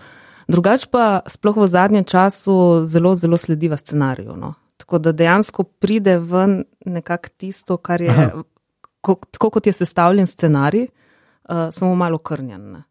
[0.48, 4.32] Drugač pa sploh v zadnjem času zelo, zelo slediva scenariju.
[4.40, 4.54] No?
[4.80, 8.14] Tako da dejansko pride ven nekako tisto, kar je,
[9.04, 11.07] ko, tako kot je sestavljen scenarij, uh,
[11.48, 12.72] samo malo krnjen.
[12.72, 12.82] Ne?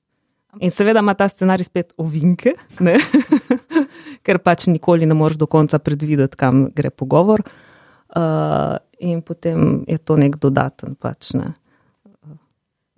[0.60, 2.56] In seveda ima ta scenarij spet ovinke,
[4.26, 7.44] ker pač nikoli ne moreš do konca predvideti, kam gre pogovor.
[8.08, 11.34] Uh, in potem je to nek dodaten pač.
[11.38, 11.52] Ne?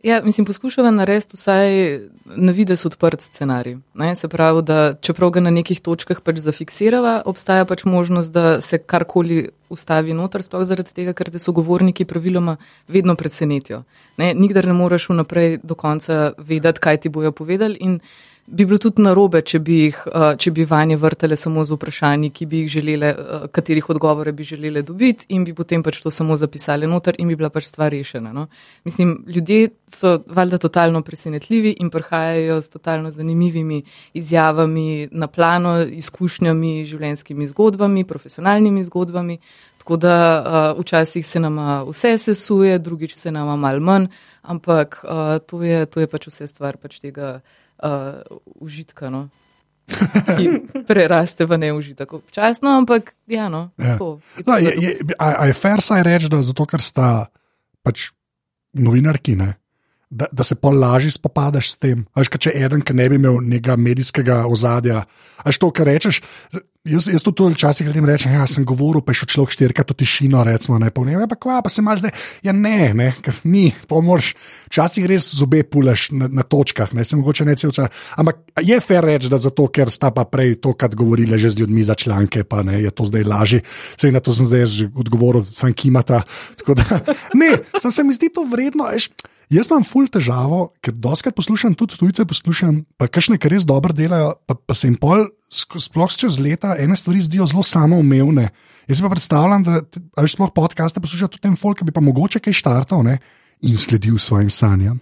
[0.04, 3.78] Ja, mislim, poskušava narediti vsaj na vides odprt scenarij.
[3.94, 4.16] Ne?
[4.16, 8.78] Se pravi, da čeprav ga na nekih točkah pač zafiksirava, obstaja pač možnost, da se
[8.78, 12.56] karkoli ustavi noter, sploh zaradi tega, ker te sogovorniki praviloma
[12.88, 13.84] vedno presenetijo.
[14.18, 14.32] Ne?
[14.34, 18.00] Nikdar ne moreš vnaprej do konca vedeti, kaj ti bojo povedali in
[18.52, 22.32] bi bilo tudi narobe, če bi, jih, uh, če bi vanje vrtele samo z vprašanji,
[22.34, 26.12] ki bi jih želele, uh, katerih odgovore bi želele dobiti in bi potem pač to
[26.14, 28.34] samo zapisali noter in bi bila pač stvar rešena.
[28.34, 28.48] No?
[28.88, 33.84] Mislim, ljudje so valjda totalno presenetljivi in prihajajo s totalno zanimivimi
[34.14, 39.40] izjavami na plano, izkušnjami, življenjskimi zgodbami, profesionalnimi zgodbami.
[39.80, 40.16] Tako da
[40.76, 44.10] uh, včasih se nama vse sesuje, drugič se nama mal manj,
[44.42, 47.40] ampak uh, to, je, to je pač vse stvar pač tega
[47.84, 48.22] uh,
[48.62, 49.30] užitka, no?
[50.38, 53.98] ki preraste v neužitek občasno, ampak ja, no, Ja.
[53.98, 54.20] tako.
[54.46, 57.30] No, je, je, a, a je fair saj reči, da zato, ker sta
[57.82, 58.12] pač
[58.78, 59.56] novinarki, ne?
[60.10, 62.02] Da, da se pol lažje spopadaš s tem.
[62.18, 65.04] A Veš, kaj, če eden, ki ne bi imel nekega medijskega ozadja.
[65.46, 66.24] Až to, kar rečeš.
[66.88, 69.92] Jaz, jaz to tudi včasih ljudem rečem, ja, sem govoril, pa je šel človek štirikrat
[69.92, 72.14] v tišino, recimo, ne pa ne, pa kva, pa se ima zdaj.
[72.42, 74.32] Ja, ne, ne, ker ni, pomoč.
[74.72, 77.92] Včasih res zobe pulaš na, na točkah, ne, se mogoče ne cel čas.
[78.16, 81.62] Ampak je fair reči, da zato, ker sta pa prej to, kar govorili že z
[81.62, 83.60] ljudmi za članke, pa ne, je to zdaj lažje.
[84.00, 86.24] Sej na to sem zdaj že odgovoril, sem kimata.
[86.64, 87.04] Tako Da,
[87.42, 88.88] ne, sem se mi zdi to vredno.
[88.88, 89.12] Eš,
[89.50, 93.96] Jaz imam ful težavo, ker doskrat poslušam tudi tujce, poslušam pa kakšne, ki res dobro
[93.98, 98.52] delajo, pa, pa se jim pol, sploh čez leta, ene stvari zdijo zelo samoumevne.
[98.86, 101.90] Jaz si pa predstavljam, da t- a veš, sploh podcaste poslušajo tudi tem folk, ki
[101.90, 103.18] bi pa mogoče kaj štartal ne,
[103.66, 105.02] in sledil svojim sanjam.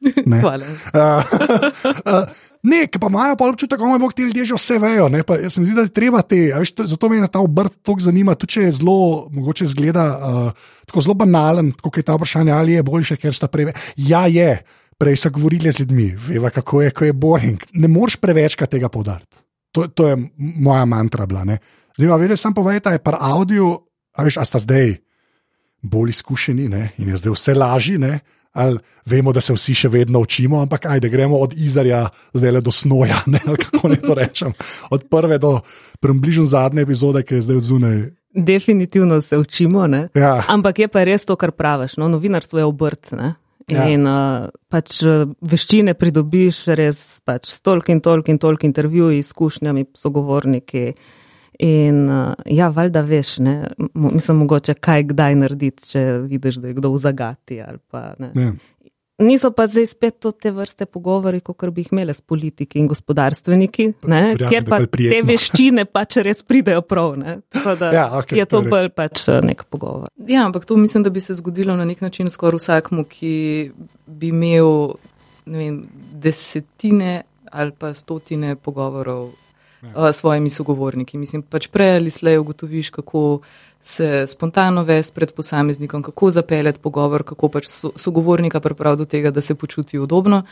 [0.00, 0.40] Ne.
[0.44, 0.64] Hvala.
[0.94, 1.22] Uh,
[2.14, 2.24] uh,
[2.62, 5.08] ne, ki pa imajo pa občutek, da ti ljudje že vse vejo.
[5.08, 6.52] Ne, pa, jaz se mi zdi, da je treba te.
[6.54, 10.68] Veš, to, zato me ta obrt tako zanima, tudi če je zelo, mogoče zgleda uh,
[10.86, 13.72] tako zelo banalen, kot je ta vprašanje, ali je boljše, ker sta prej.
[13.96, 14.62] Ja, je.
[14.98, 17.62] Prej so govorili z ljudmi, veva, kako je, ko je boring.
[17.78, 19.30] Ne moreš prevečkrat tega poudariti.
[19.70, 21.44] To, to je moja mantra bila.
[21.46, 21.60] Ne.
[21.94, 23.76] Zdaj, vedeti, sam povejte, je par audio,
[24.18, 24.96] a veš, a sta zdaj
[25.82, 26.92] bolj izkušeni ne?
[26.98, 27.98] in je zdaj vse lažje.
[28.52, 32.60] Ali vemo, da se vsi še vedno učimo, ampak ajde, gremo od Izarja zdaj le
[32.64, 33.40] do snoja, ne?
[33.46, 34.54] ali kako naj to rečem.
[34.90, 35.58] Od prve do
[36.00, 37.98] približno zadnje epizode, ki je zdaj odzunaj.
[38.34, 40.08] Definitivno se učimo, ne?
[40.14, 40.44] Ja.
[40.48, 41.96] ampak je pa res to, kar praviš.
[41.96, 42.08] No?
[42.08, 43.12] Novinarstvo je obrt.
[43.12, 43.34] Ne?
[43.68, 43.84] Ja.
[43.92, 49.20] In uh, pač uh, veščine pridobiš res pač s tolk in tolk in tolk intervjuji,
[49.20, 50.92] izkušnjami, sogovorniki.
[51.58, 53.54] In uh, ja, valjda veš, ne,
[53.94, 57.60] mislim, mogoče kaj kdaj narediti, če vidiš, da je kdo v zagati.
[57.60, 58.30] ali Pa, ne.
[58.34, 58.52] Ne.
[59.18, 62.86] Niso pa zdaj spet to te vrste pogovori, kot bi jih imeli s politiki in
[62.86, 67.16] gospodarstveniki, ne, Verjamem, kjer pa te veščine pač res pridejo prav.
[67.18, 67.40] Ne.
[67.50, 68.70] Da Ja, okej, je to torej.
[68.70, 70.12] bolj pač eh, nek pogovor.
[70.30, 73.32] Ja, ampak to mislim, da bi se zgodilo na nek način skoraj vsakmu, ki
[74.06, 74.94] bi imel
[75.48, 79.32] ne vem, desetine ali pa stotine pogovorov
[79.82, 80.12] ja.
[80.12, 81.18] s svojimi sogovorniki.
[81.18, 83.40] Mislim, pač prej ali slej ugotoviš, kako
[83.82, 89.30] se spontano vesti pred posameznikom, kako zapeljati pogovor, kako pač so, sogovornika pripraviti do tega,
[89.30, 90.42] da se počuti udobno.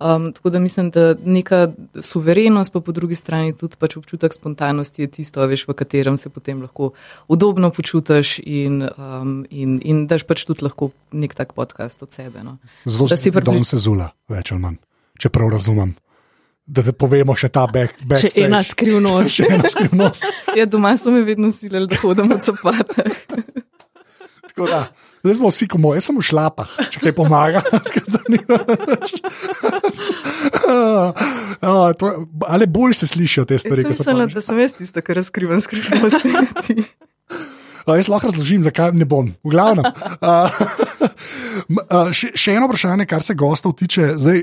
[0.00, 5.02] Um, tako da mislim, da neka suverenost, pa po drugi strani tudi pač občutek spontanosti
[5.02, 6.90] je tisto, veš, v katerem se potem lahko
[7.28, 12.44] udobno počutiš in, um, in, in daš pač tudi lahko nek tak podcast od sebe.
[12.44, 12.58] No.
[12.84, 14.76] Zelo se približ- dom se zula, več ali manj,
[15.18, 15.96] če prav razumem.
[16.66, 18.44] Da te povemo še ta back, Še backstage.
[18.44, 19.32] ena skrivnost.
[19.32, 20.24] še ena skrivnost.
[20.52, 23.02] Ja, doma so me vedno silili, da hodim od copata.
[24.46, 27.62] Tako da, Zdaj smo vsi komo, jaz sem v šlapah, če kaj pomaga.
[31.60, 34.72] A, to- Ali bolj se slišijo te stvari, Jaz sem se mislila, da sem jaz
[34.72, 36.84] tista, ki razkrivam skrivnosti.
[37.86, 39.34] A, Jaz lahko razložim, zakaj ne bom.
[39.42, 39.84] V glavnem.
[41.68, 44.42] M, a, še, še eno vprašanje, kar se gostov tiče, zdaj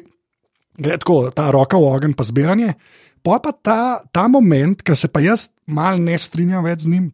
[0.77, 2.73] gre tako, ta roka v ogenj, pa zbiranje.
[3.23, 7.05] Pa pa ta, ta moment, ki se pa jaz mal ne strinjam več z njim.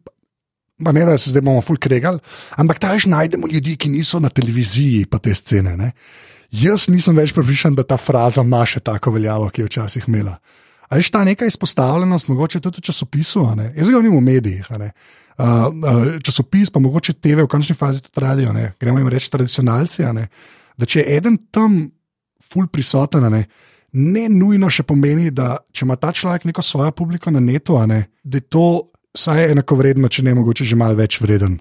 [0.80, 2.18] Pa ne, da se zdaj bomo ful kregali,
[2.58, 5.76] ampak ta več najdemo ljudi, ki niso na televiziji, pa te scene.
[5.76, 5.92] Ne?
[6.56, 10.38] Jaz nisem več prepričan, da ta fraza ima še tako veljavo, ki je včasih imela.
[10.90, 13.68] A je ta neka izpostavljenost, mogoče tudi v časopisu, ne?
[13.76, 14.66] jaz govorim o medijih.
[14.72, 14.90] a ne.
[15.38, 18.72] Uh, uh, časopis, pa mogoče TV, v končni fazi tudi radio, ne?
[18.80, 20.02] gremo jim reči tradicionalci.
[20.76, 21.92] Da če je eden tam
[22.52, 23.44] ful prisoten, ne,
[23.92, 28.04] ne nujno še pomeni, da če ima ta človek neko svojo publiko na netu, ne,
[28.22, 28.66] da je to
[29.16, 31.58] vsaj enako vredno, če ne mogoče že malo več vreden.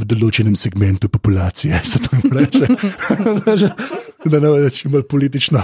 [0.00, 2.68] V določenem segmentu populacije se to jim reče.
[4.30, 5.62] da ne bo čim bolj politično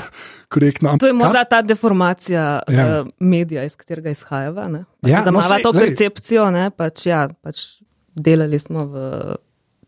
[0.53, 0.97] korektno.
[0.99, 2.87] To je morda ta deformacija Ja.
[3.01, 4.67] uh, medija, iz katerega izhajava.
[5.01, 5.87] Pač Ja, da no, to glej.
[5.87, 7.79] percepcijo, ne, pač, ja, pač
[8.17, 9.05] delali smo v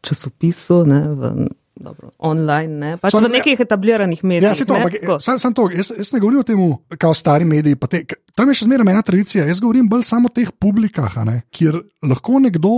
[0.06, 1.32] časopisu, ne, v,
[1.80, 4.50] dobro, online, ne, pač Samo, v nekih etabliranih medijih.
[4.50, 6.62] Ja, to, ne, ampak sam, sam to, jaz, jaz ne govorim o tem,
[6.98, 7.78] kot stari mediji.
[7.90, 8.02] Te,
[8.36, 9.46] tam je še zmeraj ena tradicija.
[9.48, 12.74] Jaz govorim bolj samo o teh publikah, ne, kjer lahko nekdo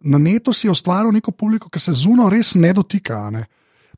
[0.00, 3.28] na netu si ustvaril neko publiko, ki se zuno res ne dotika.
[3.30, 3.44] Ne.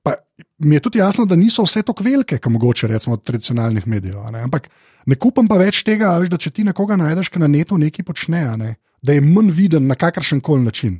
[0.02, 0.16] Pa
[0.58, 4.24] mi je tudi jasno, da niso vse tako velike, kot mogoče recimo od tradicionalnih medijev.
[4.32, 4.42] Ne.
[4.42, 4.68] Ampak
[5.06, 8.06] ne kupam pa več tega, veš, da če ti nekoga najdeš, ki na netu nekaj
[8.06, 10.98] počne, ne, da je manj viden na kakršen koli način.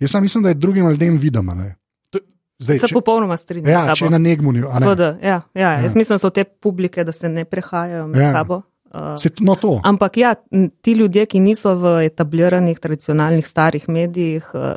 [0.00, 1.48] Jaz sam mislim, da je drugim ljudem viden.
[2.64, 3.68] Zdaj, Se če, popolnoma strinjam.
[3.68, 4.66] ja, če je na negmunju.
[4.66, 4.94] a ne.
[4.94, 5.80] Da, Ja, ja, Ja.
[5.80, 8.22] jaz mislim, da so te publike, da se ne prehajajo med Ja.
[8.22, 8.32] ja.
[8.32, 8.62] sabo.
[8.86, 9.80] Uh, Se, no, to.
[9.84, 10.34] Ampak ja,
[10.80, 14.76] ti ljudje, ki niso v etabliranih, tradicionalnih, starih medijih, eh,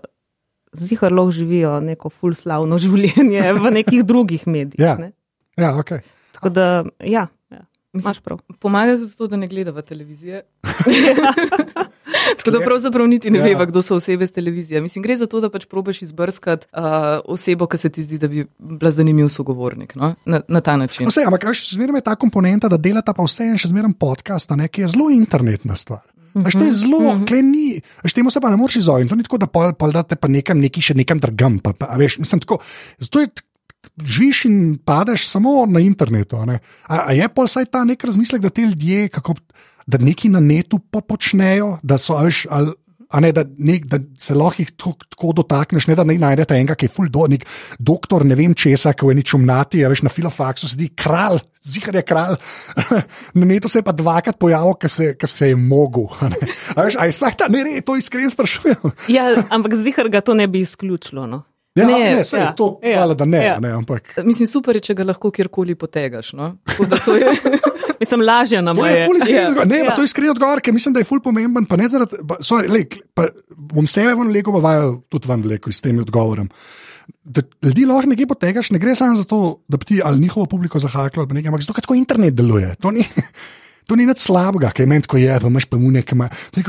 [0.73, 4.80] zihar lahko živijo neko full slavno življenje v nekih drugih medijih.
[4.80, 4.95] Ja.
[4.97, 5.12] Ne?
[5.56, 6.02] Ja, okay.
[6.32, 6.65] Tako da,
[7.00, 7.62] ja, ja
[7.93, 8.41] Mislim, imaš prav.
[8.60, 10.41] Pomaga tudi to, da ne gledava televizije.
[12.37, 13.45] Tako da pravzaprav niti ne Ja.
[13.45, 13.53] ja.
[13.53, 14.81] veva, kdo so osebe z televizije.
[14.81, 16.83] Mislim, gre za to, da pač probaš izbrskati uh,
[17.25, 20.13] osebo, ki se ti zdi, da bi bila zanimiv sogovornik no?
[20.25, 21.07] na, na ta način.
[21.07, 24.51] Vse, ampak še zmeraj je ta komponenta, da delata pa vse en še zmeraj podcast,
[24.57, 26.05] ne, ki je zelo internetna stvar.
[26.37, 27.41] Veš, to je zelo, mm -hmm.
[27.41, 29.09] ni, veš, temu se pa ne moreš izogniti.
[29.09, 31.59] To ni tako, da pol, pol date pa nekam, neki še nekam drgam.
[31.59, 32.59] Pa, pa, veš, mislim, tako,
[32.99, 33.27] zato je
[34.03, 36.35] živiš in padeš samo na internetu.
[36.35, 36.59] A, ne.
[36.87, 39.35] a, a je pa vsaj ta nek razmislek, da te ljudje, kako,
[39.88, 42.76] da neki na netu pa počnejo, da so, a veš, ali,
[43.08, 46.58] A ne, da, nek, da se lahko jih tako, tako dotakneš, ne da ne najdete
[46.58, 47.45] enega, ki je full do, nek
[47.80, 51.95] doktor, ne vem česa, ki v eni čumnati, a veš na filofaksu sedi kralj, zihar
[51.95, 52.36] je kralj.
[53.39, 56.12] Na netu se je pa dvakrat pojavil, ki se, ki se je mogel.
[56.19, 56.34] a.
[56.76, 58.91] A veš, a je vsak ta, ne, ne, to iskreno sprašujem.
[59.08, 61.23] Ja, Ampak zihar ga to ne bi izključilo.
[61.32, 61.45] No.
[61.77, 63.57] Ja, ne, Ne, ne, se, ja, to, ja, hvala, da ne, ja.
[63.61, 64.15] ne, ampak.
[64.25, 66.33] mislim, super je, če ga lahko kjerkoli potegaš.
[66.37, 66.55] No?
[67.17, 67.33] Je.
[68.01, 69.05] Mislim, lažje nam je je.
[69.33, 69.65] Ja.
[69.65, 69.95] Ne, Ja.
[69.95, 71.65] to je iskren odgovor, ker mislim, da je ful pomemben.
[71.65, 75.73] Pa ne zaradi, pa, sorry, lej, pa bom sebe leko, pa vajal tudi ven leko
[75.73, 76.49] s tem odgovorom.
[77.23, 80.45] Da ljudi lahko nekaj potegaš, ne gre samo za to, da bi ti ali njihovo
[80.45, 82.75] publiko zahaklo, nekaj, ampak zato, ker tako internet deluje.
[82.83, 83.01] To ni,
[83.87, 85.79] to ni nič slabega, kaj meni tako je, pa imaš pa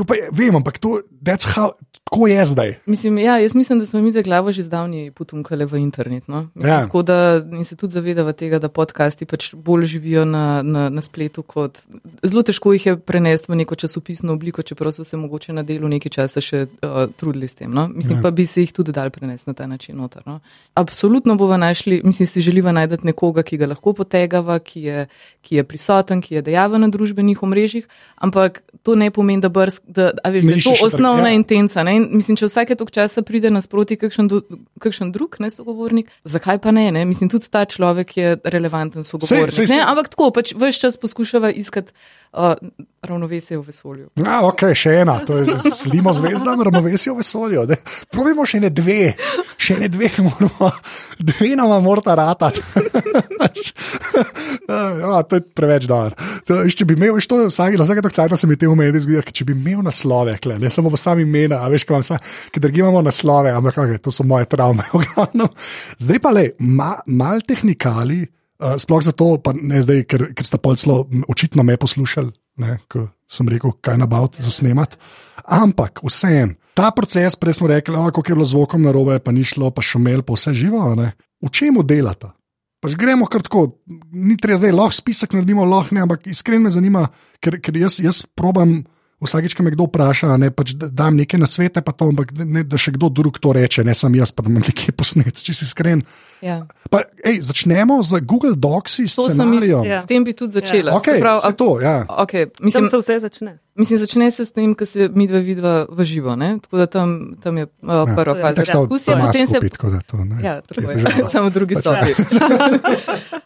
[0.07, 1.73] pa je, vem, ampak to, that's how,
[2.05, 2.75] tako je zdaj.
[2.87, 6.29] Mislim, ja, jaz mislim, da smo mi za glavo že zdavni potunkali v internet.
[6.29, 6.49] No?
[6.55, 6.85] Mislim, Ja.
[6.85, 11.43] Tako da se tudi zavedava tega, da podcasti pač bolj živijo na, na, na spletu.
[11.43, 11.79] Kot,
[12.23, 15.89] zelo težko jih je prenesti v neko časopisno obliko, čeprav so se mogoče na delu
[15.89, 17.73] nekaj časa še uh, trudili s tem.
[17.73, 17.89] No?
[17.89, 18.23] Mislim Ja.
[18.23, 20.23] pa bi se jih tudi dal prenesti na ta način noter.
[20.27, 20.41] No?
[20.75, 25.07] Absolutno bova našli, mislim, si želiva najti nekoga, ki ga lahko potegava, ki je,
[25.43, 29.83] ki je prisoten, ki je dejaven na družbenih omrežjih, ampak to ne pomeni, da, brsk,
[29.87, 30.83] da, veš, da je to iščeš
[31.19, 31.35] osnovna ja.
[31.35, 31.83] intenca.
[31.83, 31.97] Ne?
[31.97, 34.43] In Mislim, če vsake tok časa pride nasproti kakšen, do-
[34.83, 37.05] kakšen drug ne, sogovornik, zakaj pa ne, ne?
[37.09, 39.55] Mislim, tudi ta človek je relevanten sogovornik.
[39.55, 39.77] sej, sej.
[39.77, 39.85] Ne?
[39.87, 41.93] Ampak tako, pač vse čas poskušava iskati
[42.33, 42.55] uh,
[43.03, 44.09] ravnovesje v vesolju.
[44.19, 47.65] Ja, ok, še ena, to je sledimo zvezdam, ravnovesje v vesolju.
[47.71, 47.79] ne.
[48.11, 49.15] Probajmo še ne dve,
[49.57, 50.71] še ne dve, moramo,
[51.19, 52.63] dve nama morata ratati.
[55.03, 56.17] ja, to je preveč dar.
[56.47, 59.55] Če bi imel, to vsak, na vsake tokcajta se mi te umedi zgodi, če bi
[59.57, 62.19] imel naslove, kle, ne samo sami imena, a veš, kaj vsa,
[62.53, 64.89] ker drugi imamo naslove, ampak okay, to so moje travme.
[64.95, 65.55] v glavnem.
[66.03, 68.25] Zdaj pa le, ma, mal tehnikali.
[68.59, 73.05] Uh, sploh zato, pa ne zdaj, ker, ker sta polclo očitno me poslušali, ne, ko
[73.31, 74.97] sem rekel, kaj nabav za snemat.
[75.47, 79.47] Ampak vseeno, ta proces, prej smo rekli, kako je bilo z zvokom narobe, pa ni
[79.47, 80.83] šlo, pa šumel, pa vse živo.
[80.99, 81.13] Ne.
[81.39, 82.35] V čemu delata?
[82.83, 83.81] Pač gremo kar tako,
[84.15, 87.09] ni treba zdaj, lahko spisek naredimo, lahko ne, ampak iskreno me zanima,
[87.43, 88.81] ker, ker jaz, jaz probam.
[89.21, 92.31] Vsakič, ko me kdo vpraša, ne, pač da- dam nekaj na svete, pa to, ampak
[92.33, 95.35] ne, da še kdo drug to reče, ne sem jaz, pa da imam nekaj posnet,
[95.35, 96.07] če si iskren.
[96.39, 96.71] Ja.
[96.87, 99.83] Pa, ej, začnemo z Google Docs, To sem scenarijem.
[99.85, 99.99] Ja.
[99.99, 100.95] S tem bi tudi začela.
[100.95, 102.07] Okay, Se pravi, se to, ja.
[102.07, 103.51] Okay, Mislim, mislim, se vse začne.
[103.75, 106.37] mislim, začne se s tem, ko se mi dva vidva v živo.
[106.37, 106.59] Ne?
[106.61, 108.15] Tako da tam, tam je uh, Ja.
[108.15, 110.39] prva To je faza diskusije, potem se tako da to ne.
[110.39, 110.95] Ja, tako je.
[110.95, 111.27] težava.
[111.35, 112.11] Samo drugi Pač, sobi.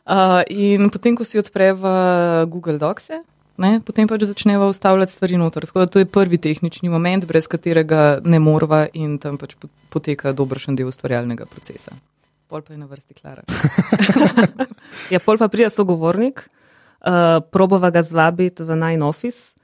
[0.04, 1.96] uh, in potem, ko si odpreva
[2.44, 3.08] Google Docs,
[3.62, 5.66] ne, potem pač začneva ustavljati stvari noter.
[5.68, 9.72] Tako da to je prvi tehnični moment, brez katerega ne morva in tam pač pot-
[9.94, 11.94] poteka dobršen del ustvarjalnega procesa.
[12.50, 13.46] Pol pa je na vrsti Klara.
[15.12, 19.54] Ja, pol pa prija sogovornik, uh, probava ga zvabiti v Nine Office,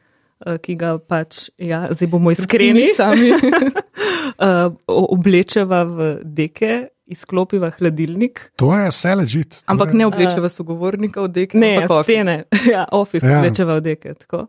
[0.46, 3.32] uh, ki ga pač, ja, zdaj bomo iskreni, Sami.
[3.34, 4.72] uh,
[5.16, 8.50] oblečeva v deke, izklopiva hladilnik.
[8.60, 9.58] To je vse ležit.
[9.66, 12.44] Ampak ne oblečeva sogovornika v dek, Ne, ampak stene,
[12.74, 13.32] ja, office Ja.
[13.32, 13.38] ja.
[13.40, 14.14] oblečeva v deke.
[14.14, 14.46] Tako.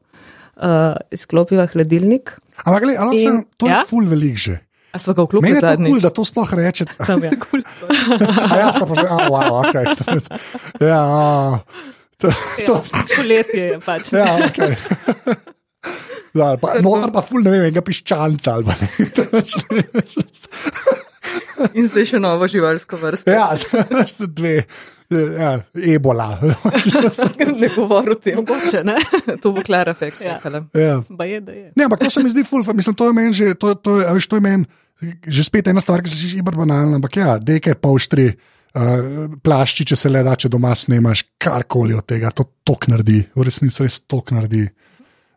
[0.59, 2.35] Uh, izklopiva hladilnik.
[2.65, 3.85] Ampak, gled, ali, In- sem, to je ja?
[3.87, 4.59] ful velik že.
[4.89, 6.85] A smo ga Meni vklopili je to kul, da to sploh reče.
[7.07, 7.31] Tam, ja.
[8.49, 9.75] A ja, sta pa že, ah, wow, ok.
[10.81, 11.23] Ja, a,
[12.17, 12.27] to,
[12.65, 14.09] to, ja, poletje je pač.
[14.17, 14.59] ja, ok.
[16.33, 18.89] Ja, pa, noter pa ful ne vem, enega piščanca ali pa ne.
[21.73, 23.31] In zdaj še novo živalsko vrsto.
[23.31, 23.49] Ja,
[24.11, 24.63] ste dve,
[25.09, 26.37] ja, ebola.
[27.59, 28.37] Ne govori o tem.
[28.41, 28.97] Mogoče, ne?
[29.43, 30.21] To bo Klara efekt.
[30.21, 30.37] Ja.
[30.73, 30.99] Ja.
[31.25, 31.71] Je, je.
[31.75, 33.99] Ne, ampak to se mi zdi ful, fa- mislim, to je meni že, to, to,
[33.99, 34.65] je- a veš, to je meni
[35.27, 38.33] že spet ena stvar, ki se že ibar banalna, ampak ja, deke polštri.
[38.69, 43.23] Uh, plašči, če se le da, če doma snemaš karkoli od tega, to tok naredi,
[43.33, 44.61] v resnici res tok naredi.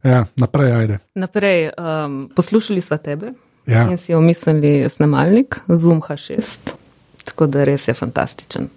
[0.05, 0.99] Ja, naprej, ajde.
[1.17, 3.31] Naprej, um, poslušali smo tebe
[3.67, 3.91] Ja.
[3.91, 6.59] in si omislili snemalnik Zoom H6.
[7.25, 8.69] Tako da res je fantastičen.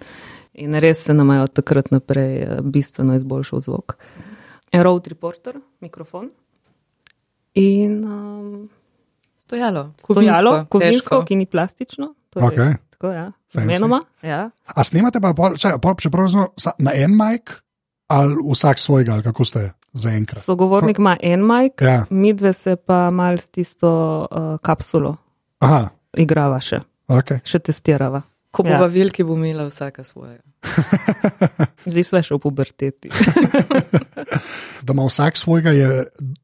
[0.54, 3.96] In res se nam je od takrat naprej eh, bistveno izboljšal zvok.
[4.74, 6.30] Road reporter, mikrofon.
[7.54, 8.70] In um,
[9.38, 9.94] Stojalo.
[10.00, 11.26] stojalo, kovinsko, težko.
[11.26, 12.14] ki ni plastično.
[12.30, 12.74] Torej, Okej.
[12.90, 13.32] Tako, ja.
[13.56, 14.50] Menoma, ja.
[14.66, 17.62] A snemate pa, pol- čakaj, pol- čeprav zno, sa- na en majk
[18.08, 20.44] ali vsak svojega, ali kako ste zaenkrat?
[20.44, 22.06] Sogovornik ima en majk, Ja.
[22.10, 23.90] midve se pa mal s tisto
[24.22, 25.16] uh, kapsulo
[25.60, 27.40] Aha, igrava še, ok.
[27.44, 28.22] še testirava.
[28.52, 28.78] Ko Ja.
[28.78, 30.38] bova veliki, bo imela vsaka svoje.
[31.92, 33.10] Zdaj smo še v puberteti.
[34.86, 35.88] Da ima vsak svojega, je,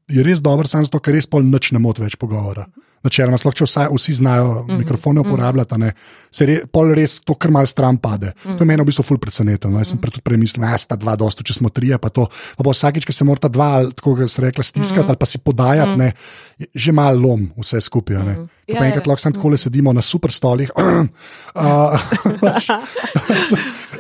[0.10, 2.66] je res dobro, samo zato, ker res pol noč ne moti več pogovora.
[3.02, 4.78] Načeloma, sploh če vsa, vsi znajo mm -hmm.
[4.78, 5.94] mikrofone uporabljati, ne,
[6.32, 8.28] se re, pol res to, kar mal stran pade.
[8.28, 8.58] Mm -hmm.
[8.58, 9.74] To je meni v bistvu ful presenetilo.
[9.74, 9.80] No.
[9.80, 12.28] Jaz sem prej tudi prej mislil, da sta dva, dosto, če smo trije, pa to.
[12.58, 15.10] Pa bo vsakič, ko se morata dva, tako kot se rekla, stiskati mm -hmm.
[15.10, 16.14] ali pa si podajati, ne,
[16.60, 18.18] je že mal lom vse skupaj.
[18.18, 18.48] Mm -hmm.
[18.72, 19.10] Ja, Pa enkrat ja.
[19.12, 20.72] lahko samo tako le sedimo na super stolih.
[20.80, 20.82] uh,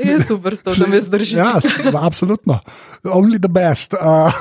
[0.07, 1.37] Je super, to, da me zdrži.
[1.37, 1.59] Ja,
[2.01, 2.59] absolutno.
[3.03, 3.93] Only the best.
[3.93, 4.31] Uh,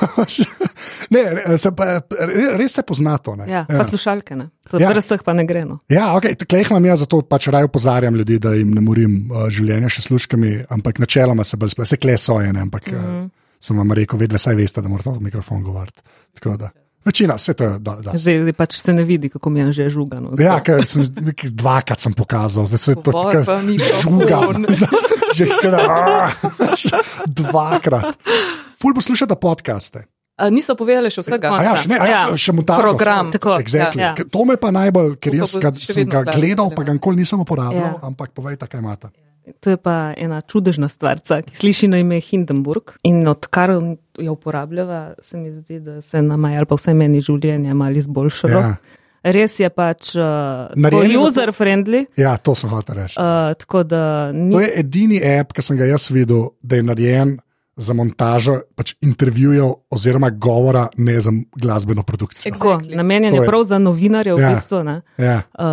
[1.13, 3.35] ne, se pa, re- res se pozna to.
[3.35, 3.49] ne.
[3.51, 4.49] Ja, pa slušalke, ne.
[4.71, 4.87] To Ja.
[4.87, 4.93] ja.
[4.93, 5.65] brez vseh pa ne gre.
[5.67, 5.79] No.
[5.91, 9.49] Ja, okay, Klej imam jaz, zato pač raje opozarjam ljudi, da jim ne morim uh,
[9.51, 13.25] življenja še služkami, ampak načeloma se bolj sploh, se kle soje, ne, ampak mm -hmm.
[13.25, 16.01] uh, sem vam rekel, vedno saj veste, da morate v mikrofon govoriti.
[16.39, 16.71] Tako da.
[17.01, 17.79] Večina, vse to je.
[17.79, 18.11] Da, da.
[18.13, 20.29] Zdaj, pač se ne vidi, kako mi je že žugano.
[20.37, 21.07] Ja, ker sem
[21.51, 23.73] dvakrat sem pokazal, zdaj se to mikrofon.
[23.99, 24.65] žugam.
[25.31, 25.79] Že kada,
[27.25, 28.19] dvakrat.
[28.75, 30.03] Ful poslušate podcaste.
[30.35, 31.47] A, niso povedali še vsega.
[31.49, 32.35] A ja, še, ne, a ja, Ja.
[32.35, 32.81] še montažo.
[32.81, 33.29] Program.
[33.31, 34.01] Tako, Exactly.
[34.01, 34.11] ja.
[34.11, 34.25] Ja.
[34.25, 36.71] To me pa najbolj, ker jaz ga, sem ga gledal.
[36.71, 37.99] pa ga nikoli nisem uporabljal, Ja.
[38.03, 39.07] ampak povejte, kaj imate.
[39.59, 42.95] To je pa ena čudežna stvar, ki sliši na ime Hindenburg.
[43.03, 43.73] In odkar
[44.17, 47.97] jo uporabljava, se mi zdi, da se nam je, ali pa vsaj meni, življenje malo
[47.97, 48.61] izboljšalo.
[48.61, 48.75] Ja.
[49.21, 52.05] Res je pač uh, Narejeno zato- user-friendly.
[52.17, 53.19] Ja, to sem hotel reči.
[53.21, 56.85] Uh, tako da ni To je edini app, ki sem ga jaz videl, da je
[56.85, 57.35] narejen
[57.81, 62.53] za montažo pač intervjujev oziroma govora, ne za glasbeno produkcijo.
[62.53, 62.95] Tako, Exactly.
[62.95, 64.49] namenjen je prav za novinarje, v Ja.
[64.55, 65.41] bistvu, ne, Ja.
[65.59, 65.65] uh,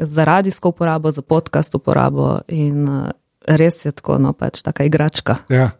[0.00, 3.10] za radijsko uporabo, za podcast uporabo in uh,
[3.46, 5.36] res je tako, no pač taka igračka.
[5.48, 5.70] Ja.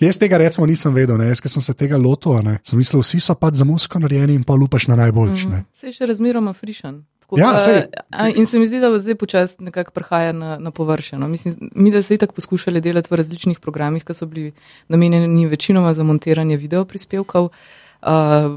[0.00, 1.28] Jaz tega recimo nisem vedel, ne?
[1.30, 2.58] jaz sem se tega lotil, ne?
[2.66, 5.46] sem mislil, vsi so pač za muziko narejeni in pa lupaš na najboljši.
[5.48, 5.64] Mm -hmm.
[5.72, 7.04] Se je še razmeroma frišen.
[7.24, 10.70] Tako Ja, da- a, in se mi zdi, da zdaj počasi nekako prihaja na, na
[10.70, 11.18] površje.
[11.18, 11.28] No.
[11.28, 14.52] Mislim, mi da se itak poskušali delati v različnih programih, ki so bili
[14.88, 17.44] namenjeni večinoma za montiranje video prispevkov.
[17.44, 18.10] Uh,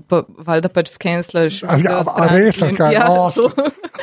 [0.03, 1.63] pa valjda pač skenslaš.
[1.63, 2.93] A, ja, a, a res, ali kaj?
[2.93, 3.51] Ja, O, to-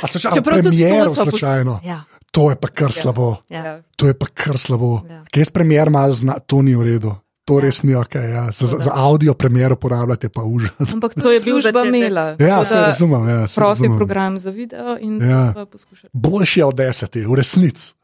[0.02, 1.80] A so čakali Čeprav tudi to premiero so pos- slučajno?
[1.84, 2.00] Ja.
[2.30, 3.36] To je pa kar slabo.
[3.48, 3.64] Ja.
[3.64, 3.74] ja.
[3.96, 5.00] To je pa kar slabo.
[5.04, 5.20] Ja.
[5.24, 7.12] Kaj jaz premjer malo zna, to ni v redu.
[7.45, 8.14] To res ni ok.
[8.14, 8.49] Ja.
[8.51, 10.70] Za, za, audio premjero uporabljate pa užas.
[10.92, 11.84] Ampak To je bil začetek.
[11.86, 12.36] imela.
[12.38, 13.28] Ja, se razumem.
[13.28, 13.99] Ja, se Profi razumem.
[13.99, 15.53] program za video in Ja.
[15.53, 16.11] smo poskušali.
[16.12, 17.95] Boljši je od desetih, v resnici.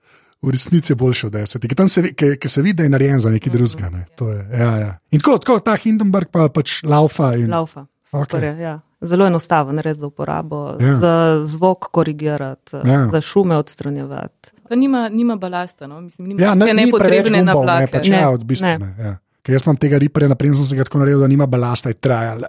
[0.43, 2.89] V resnici je boljši od desetih, ki, tam se, ki, ki se vidi, da je
[2.89, 3.91] narejen za nekaj drugega.
[3.91, 4.05] Ne.
[4.17, 4.99] To je, ja, ja.
[5.11, 7.35] In tako, tako ta Hindenburg pa pač laufa.
[7.35, 7.81] In, Laufa.
[7.81, 8.21] Okej.
[8.23, 8.81] Super je, ja.
[9.03, 10.95] Zelo enostaven res za uporabo, Ja.
[10.95, 11.13] za
[11.45, 13.09] zvok korigirati, Ja.
[13.09, 14.51] za šume odstranjevati.
[14.69, 16.01] Pa nima, nima balasta, no?
[16.01, 17.93] mislim, nima ja, ne, ni preveč nepotrebne gumbov, ne, naplake.
[17.93, 18.79] pač, Ne, ja, od bistvu, ne.
[18.79, 19.17] Ne, ja.
[19.43, 21.97] Ker jaz imam tega riperja, naprej sem se ga tako naredil, da nima balasta, je
[21.97, 22.45] trajal.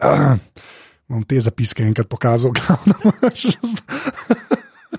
[1.12, 2.96] Bom te zapiske enkrat pokazal, glavno.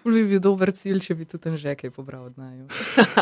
[0.03, 2.67] Bi bil dober cilj, če bi tudi že kaj pobral od naju.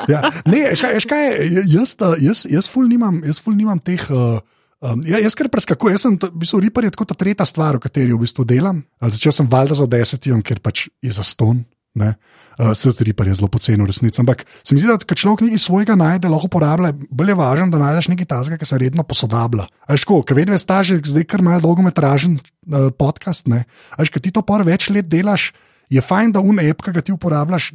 [0.08, 0.22] ja.
[0.48, 1.26] Ne, veš kaj,
[1.68, 4.06] jaz, uh, jaz, jaz ful nimam, jaz ful nimam teh.
[4.10, 4.40] Uh,
[4.80, 7.44] Um, ja, jaz kar preskakujem, jaz sem to- v bistvu Reaper je tako ta tretja
[7.44, 8.78] stvar, v kateri v bistvu delam.
[8.96, 11.60] Uh, začel sem valjda za desetijom, ker pač je za ston.
[11.98, 14.20] Uh, se tudi je zelo poceni resnici.
[14.20, 17.78] Ampak se mi zdi, da človek nekaj svojega najde, lahko uporablja, bolj je važno, da
[17.78, 19.66] najdeš nekaj tazga, ki se redno posodablja.
[19.88, 23.48] Veš, ko vedno je staž, zdaj kar malo dolgometražen uh, podcast.
[23.50, 23.64] ne.
[23.90, 25.50] A Veš, ko ti to par več let delaš,
[25.90, 27.72] je fajn, da un app, ki ga ti uporabljaš,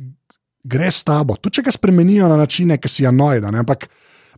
[0.64, 1.36] gre s tabo.
[1.36, 3.62] Tudi če ga spremenijo na načine, ki si anoida, ne?
[3.62, 3.90] ampak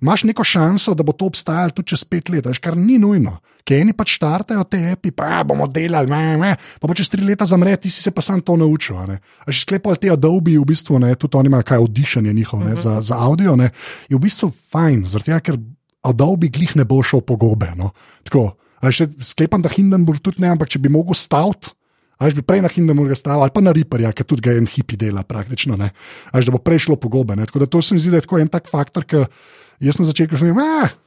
[0.01, 3.37] imaš neko šanso, da bo to obstajalo tudi čez pet let, veš, kar ni nujno.
[3.67, 7.09] Ker eni pač štartajo te api, pa ja, bomo delali, me, me, pa, pa čez
[7.11, 8.97] tri leta zamre, ti si se pa sam to naučil.
[8.97, 9.17] a ne.
[9.43, 12.75] A že sklepali te Adobe, v bistvu, ne, tudi oni imajo kaj audition njihov ne,
[12.75, 13.71] za, za audio, ne,
[14.07, 15.59] je v bistvu fajn, tega, ker
[16.07, 17.73] Adobe glih ne bo šel po gobe.
[17.75, 17.91] No.
[18.23, 18.55] Tako,
[18.87, 21.73] še sklepam, da Hindenburg tudi ne, ampak če bi mogel staviti.
[22.17, 24.97] Až bi prej na Hindenburga stavil, ali pa na Riperja, ki tudi ga en hipi
[24.97, 25.77] dela, praktično.
[26.33, 27.37] Až da bo prej šlo pogobe.
[27.37, 27.45] Ne?
[27.45, 29.27] Tako da to se mi zdi, da je tako en tak faktor, ki
[29.85, 30.97] jaz na začetku sem rekel,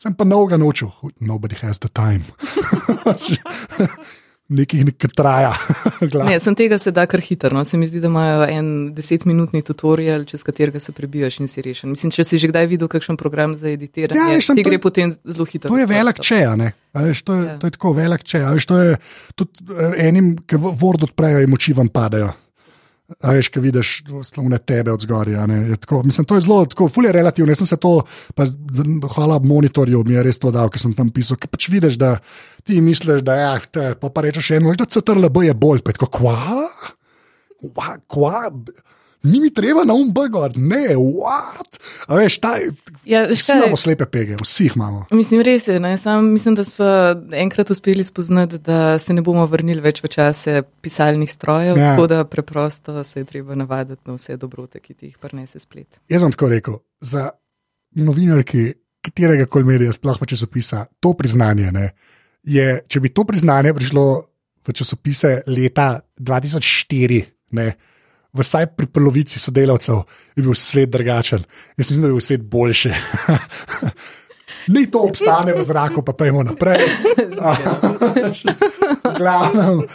[0.00, 0.92] sem pa novega naučil.
[1.20, 2.24] Nobody has the time.
[4.48, 5.54] Nekaj traja.
[6.12, 6.26] Glav.
[6.26, 7.50] Ne, sem tega se da kar hitro.
[7.50, 7.64] No.
[7.64, 11.90] Se mi zdi, da imajo en desetminutni tutorial, čez katerega se prebijaš in si rešen.
[11.90, 14.78] Mislim, če si že kdaj videl kakšen program za editiranje, Ja, veš, ti to- gre
[14.78, 15.70] potem zelo hitro.
[15.70, 16.72] To je velik če, a ne.
[16.92, 17.58] A Veš, to, je, Ja.
[17.58, 18.38] to je tako velik če.
[18.40, 18.96] a Veš, to je
[19.34, 22.30] tudi eh, enim, ki Word odprejo in moči vam padajo.
[23.22, 23.90] Veš, ki vidiš
[24.26, 25.36] splovne tebe od zgoraj.
[25.36, 25.54] a ne.
[25.70, 27.50] Je tako- Mislim, to je zelo, tako, fulje relativno.
[27.50, 28.02] Jaz sem se to,
[28.34, 28.44] pa,
[29.14, 31.36] hvala monitorju, mi je res to dal, ker sem tam pisal.
[31.36, 32.18] Ker pač vidiš, da
[32.64, 35.90] ti misliš, da ja, te, pa, pa rečeš eno, veš, da CTRLB je bolj, pa
[35.90, 36.66] je tako, kva?
[37.62, 37.96] Kva?
[38.08, 38.50] kva?
[39.22, 41.78] Ni mi treba na um bugor, ne, what?
[42.06, 42.56] A veš, ta,
[43.04, 43.58] Ja, veš vsi kaj?
[43.58, 45.06] imamo slepe pege, vsi jih imamo.
[45.10, 45.80] Mislim, res je.
[45.80, 45.98] Ne?
[45.98, 46.86] Sam mislim, da smo
[47.32, 51.82] enkrat uspeli spoznati, da se ne bomo vrnili več v čase pisalnih strojev, Ja.
[51.82, 51.90] ja.
[51.90, 55.98] tako da preprosto se je treba navaditi na vse dobrote, ki ti jih prinese splet.
[56.08, 57.30] Jaz sem tako rekel, za
[57.94, 61.90] novinarki, katerega koli medija, sploh pa časopisa, to priznanje ne,
[62.42, 64.06] je, če bi to priznanje prišlo
[64.66, 67.72] v časopise leta 2004, ne,
[68.42, 70.02] vsaj pri polovici sodelavcev,
[70.36, 71.44] bi bil svet drugačen.
[71.76, 72.92] Jaz mislim, da bi bil svet boljši.
[74.74, 76.82] Ni to obstane v zraku, pa pojmo naprej.
[79.18, 79.86] Glavno.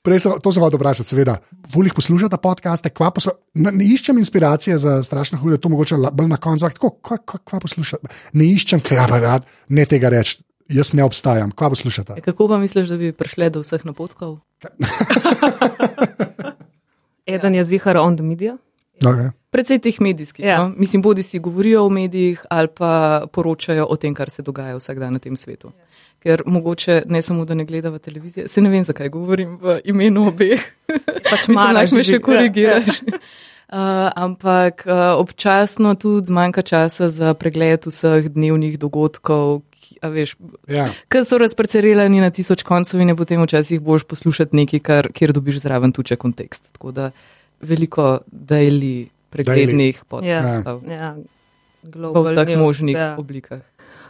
[0.00, 1.34] Prej sem, to sem hotel vprašati, seveda.
[1.74, 6.30] Volih poslušate podcaste, kva poslu, ne, ne iščem inspiracije za strašno hude, to mogoče bolj
[6.30, 8.08] na koncu, ampak tako, kva, kva, kva poslušate.
[8.40, 10.40] Ne iščem, kaj pa rad, ne tega reči,
[10.72, 12.16] jaz ne obstajam, kva poslušate.
[12.16, 14.38] E, Kako pa misliš, da bi prišle do vseh napotkov?
[17.34, 18.58] Eden je zihar on the media.
[19.00, 19.30] Okay.
[19.50, 20.44] Predvsej teh medijskih.
[20.44, 20.50] Ja.
[20.50, 20.58] Ja.
[20.68, 20.74] No?
[20.76, 24.98] Mislim, bodi si govorijo o medijih ali pa poročajo o tem, kar se dogaja vsak
[24.98, 25.72] dan na tem svetu.
[26.20, 30.26] Ker mogoče ne samo, da ne gledava televizije, se ne vem, zakaj govorim v imenu
[30.28, 30.60] obeh.
[31.30, 33.00] Pač maraš lahko me še korigiraš.
[33.00, 39.62] Uh, ampak uh, občasno tudi zmanjka časa za pregled vseh dnevnih dogodkov,
[40.02, 40.36] veš,
[40.68, 40.88] Ja.
[41.08, 45.32] ker so razparcelirani na tisoč koncev in je potem včasih boš poslušati nekaj, kar, kjer
[45.32, 46.72] dobiš zraven tuče kontekst.
[46.72, 47.10] Tako da
[47.60, 51.14] veliko daily preglednih podkastov Ja,
[51.82, 53.14] v global vseh news, možnih ja.
[53.18, 53.60] oblikah.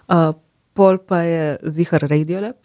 [0.06, 0.32] Uh,
[0.72, 2.56] pol pa je zihar Radiolab,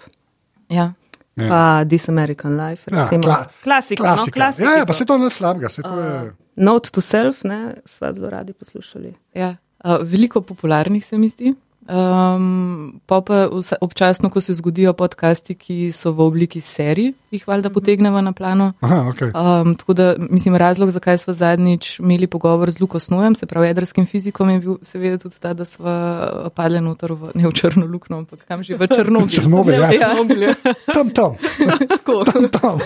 [0.69, 0.93] Ja.
[1.35, 1.49] Ja.
[1.49, 2.87] pa This American Life.
[2.87, 3.23] Ja, recimo.
[3.23, 4.03] kla- klasika.
[4.05, 4.53] No, Klasika.
[4.63, 5.69] ja, ja, pa se to ne slabega.
[5.69, 9.13] Se to je, Uh, Note to self, ne, sva zelo radi poslušali.
[9.33, 9.55] Ja.
[9.83, 11.53] Uh, veliko popularnih se mi zdi.
[11.85, 17.43] Um, pa pa vsa, občasno, ko se zgodijo podcasti, ki so v obliki serij, jih
[17.45, 18.71] valjda potegnemo na plano.
[18.81, 19.29] Aha, okay.
[19.29, 23.67] Um, tako da, mislim, razlog, zakaj smo zadnjič imeli pogovor z Luko Snojem, se pravi
[23.67, 25.93] jedrskim fizikom, je bil seveda tudi ta, da smo
[26.55, 29.29] padli noter v, ne v črno luknjo, ampak kam že v Črnobil.
[29.29, 29.91] Črnobil, ja.
[29.93, 30.53] Črnobil, ja.
[30.89, 31.37] Tam, tam.
[32.33, 32.79] Tam, tam.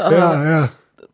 [0.00, 0.62] Ja, ja.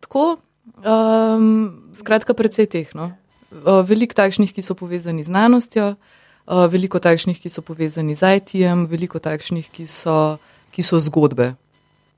[0.07, 0.39] Tako,
[0.87, 2.95] um, skratka, precej teh.
[2.95, 3.11] No.
[3.51, 6.14] Uh, Veliko takšnih, ki so povezani z znanostjo, uh,
[6.47, 10.37] veliko takšnih, ki so povezani z IT-jem, veliko takšnih, ki so,
[10.75, 11.55] ki so zgodbe.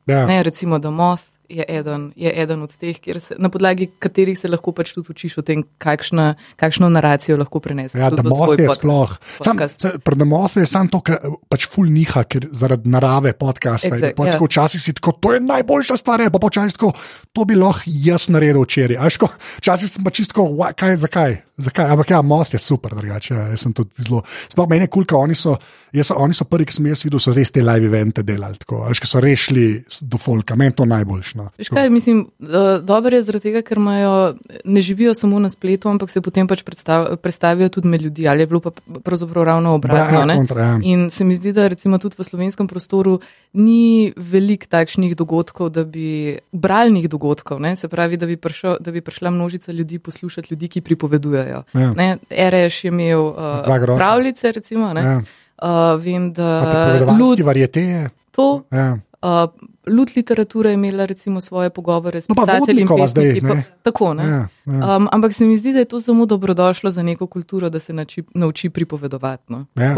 [0.07, 0.27] ja.
[0.27, 4.49] Ne, recimo, da Moth je eden, je eden od teh, se, na podlagi katerih se
[4.49, 7.99] lahko pač tudi učiš o tem, kakšna, kakšno naracijo lahko preneseš.
[8.01, 9.17] Ja, da moth je sploh.
[9.41, 9.59] Sam,
[10.05, 11.19] pred moth je samo to, kar
[11.49, 13.95] pač ful niha, ker zaradi narave podcasta.
[13.95, 14.41] Exact, pač, ja.
[14.41, 16.93] Včasih si tako, to je najboljša stvar, pa pa včasih tako,
[17.33, 18.97] to bi lahko jaz naredil včeraj.
[19.19, 21.43] ko- Včasih sem pa čisto, "Wha- kaj, zakaj.
[21.59, 21.87] zakaj?
[21.89, 23.35] Ampak ja, moth je super, drugače.
[23.35, 24.23] Ja, jaz sem tudi zelo.
[24.49, 25.57] Sploh meni je kul, cool, oni so,
[25.93, 28.57] jaz, oni so prvi, ki sem jaz videl, so res te live evente delali.
[28.59, 31.35] Tako, a veš, ki so rešili do folka, meni to najboljš.
[31.37, 31.49] No.
[31.59, 32.49] Veš kaj, mislim, uh,
[32.82, 34.34] dobro je zaradi tega, ker imajo,
[34.64, 38.43] ne živijo samo na spletu, ampak se potem pač predstav, predstavijo tudi med ljudi, ali
[38.43, 38.70] je bilo pa
[39.05, 40.18] pravzaprav ravno obratno.
[40.18, 40.37] Ja, ne?
[40.37, 40.78] kontra, ja.
[40.82, 43.18] In se mi zdi, da recimo tudi v slovenskem prostoru
[43.53, 47.76] ni veliko takšnih dogodkov, da bi, bralnih dogodkov, ne?
[47.76, 51.62] se pravi, da bi, prišel, da bi prišla množica ljudi poslušati ljudi, ki pripovedujejo.
[51.74, 51.93] Ja.
[51.93, 55.03] Ne, RS je imel uh, pravljice, recimo, ne?
[55.03, 55.20] Ja.
[55.57, 58.09] Uh, vem, da Pripovedovalski Lud, variete je.
[58.30, 58.99] to, Ja.
[59.22, 59.51] Uh,
[59.87, 63.47] Lud literatura je imela recimo svoje pogovore s No, pa pisatelji in zdaj, pesniki.
[63.47, 63.62] pa-.
[63.82, 64.24] Tako, ne?
[64.24, 64.97] Ja, ja.
[64.97, 67.93] Um, ampak se mi zdi, da je to samo dobrodošlo za neko kulturo, da se
[67.93, 69.45] nači, nauči pripovedovati.
[69.49, 69.66] No?
[69.74, 69.95] Ja.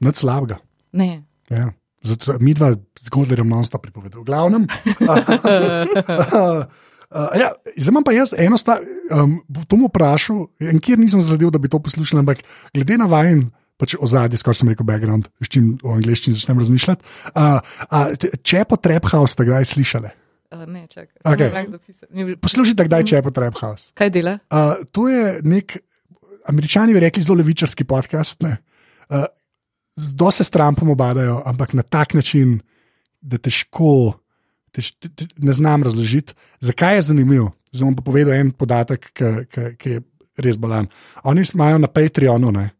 [0.00, 0.56] Nič slabega.
[0.92, 1.22] Ne.
[1.48, 1.72] Ja.
[2.02, 4.22] Zato mi dva zgodberjem non-stop pripovedujemo.
[4.22, 4.66] V glavnem.
[5.00, 6.64] Uh,
[7.40, 8.78] ja, zdaj imam pa jaz eno stvar,
[9.12, 10.46] um, to mu vprašal,
[10.80, 13.50] kjer nisem zadev, da bi to poslušal, ampak glede na vajen.
[13.80, 17.00] Pač ozadje, skoraj sem rekel, background, s čim v angleščini začnem razmišljati.
[17.32, 18.12] Uh, uh,
[18.44, 20.10] če po Trap House, ste kdaj slišali?
[20.52, 21.16] Uh, ne, čakaj.
[21.24, 22.10] Lahko zapisati.
[22.12, 23.90] Mi- Poslušajte, kdaj če po Trap House.
[23.96, 24.36] Kaj dela?
[24.52, 25.78] Uh, to je nek,
[26.52, 28.42] američani bi rekli, zelo levičarski podcast.
[28.44, 28.58] ne.
[29.08, 29.24] Uh,
[30.00, 32.60] Zdo se s Trumpom obadajo, ampak na tak način,
[33.20, 34.14] da težko,
[34.72, 36.32] tež, te, te, ne znam razložiti,
[36.64, 37.50] zakaj je zanimiv.
[37.72, 40.00] Zdaj bom pa povedal en podatek, ki, je
[40.40, 40.88] res balan.
[41.28, 42.70] Oni imajo na Patreonu, ne,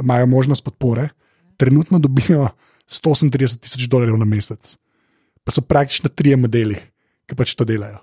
[0.00, 1.08] imajo možnost podpore,
[1.56, 2.48] trenutno dobijo
[2.88, 4.76] 138 tisoč dolarjev na mesec,
[5.44, 6.76] pa so praktično trije modeli,
[7.26, 7.98] ki pač to delajo.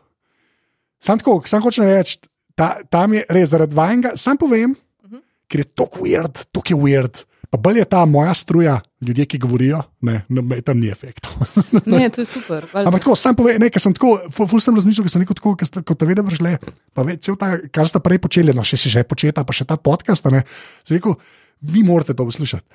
[0.99, 2.19] Sam tako, sam hočem reči,
[2.55, 5.21] ta, tam je res zaradi vajnega, sam povem, uh -huh.
[5.47, 7.23] ker je to weird, to je weird.
[7.49, 11.35] Pa bolj je ta moja struja, ljudje, ki govorijo, ne, ne tam ni efektov.
[11.91, 12.65] Ne, to je super.
[12.73, 15.99] Ampak tako, sam povem, nekaj sem tako, ful, sem razmišljal, ker sem rekel tako, kot
[16.01, 16.55] da vedem, šle,
[16.95, 19.67] pa ve, cel ta, kar ste prej počeli, no še si že početa, pa še
[19.69, 20.43] ta podcast, ne.
[20.87, 21.17] Sem rekel,
[21.61, 22.65] vi morate to poslušati.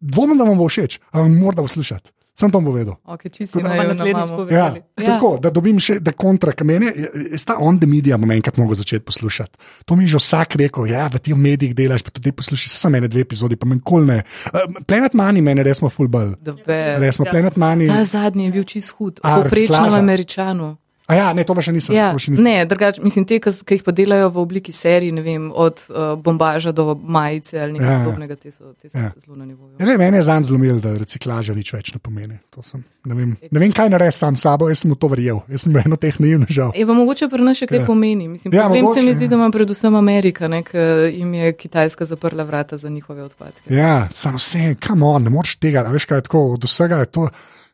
[0.00, 2.12] Dvomim, da vam bo všeč, ampak morate poslušati.
[2.40, 2.96] Sem to povedal.
[3.04, 4.54] Okay, čisto da na naslednjič povem.
[4.54, 4.66] Ja.
[4.96, 5.06] Ja.
[5.14, 6.88] tako, da dobim še da kontra kamene.
[7.36, 9.60] Sta on the media, bom enkrat mogel začeti poslušati.
[9.84, 12.96] To mi je že vsak rekel, ja, v teh medijih delaš, pa tudi poslušaj, samo
[12.96, 14.22] ene dve epizodi, pa meni kol ne.
[14.48, 16.32] Uh, Planet Money meni res smo fulbal.
[16.40, 17.00] The best.
[17.04, 17.92] Res smo Planet Money.
[17.92, 19.98] Ta zadnji je bil čist hud, reciklaža.
[20.00, 20.76] američanu.
[21.10, 21.92] A ja, ne, to pa še nisem.
[21.92, 22.44] Ja, še nisem.
[22.44, 26.14] ne, drugač, mislim, te, ki jih pa delajo v obliki serij, ne vem, od uh,
[26.16, 28.04] bombaža do majice ali nekaj Ja, ja.
[28.04, 29.10] podobnega, te so, te so Ja.
[29.16, 29.74] zelo na nivoju.
[29.76, 32.38] Ja, ne, mene je zanj zlomil, da reciklaža nič več ne pomeni.
[32.62, 35.42] Sem, ne, vem, ne vem, kaj narediti sam sabo, jaz sem v to verjel.
[35.48, 36.70] Jaz sem eno teh naivno žal.
[36.72, 37.86] Je pa mogoče pri nas še kaj Ja.
[37.86, 38.28] pomeni.
[38.28, 39.28] Mislim, Ja, problem se mi mogoče, zdi, ja.
[39.28, 43.66] da ima predvsem Amerika, ker jim je Kitajska zaprla vrata za njihove odpadke.
[43.68, 47.06] Ja, samo vse, kam on, ne moreš tega, veš kaj je tako, od vsega je
[47.08, 47.26] to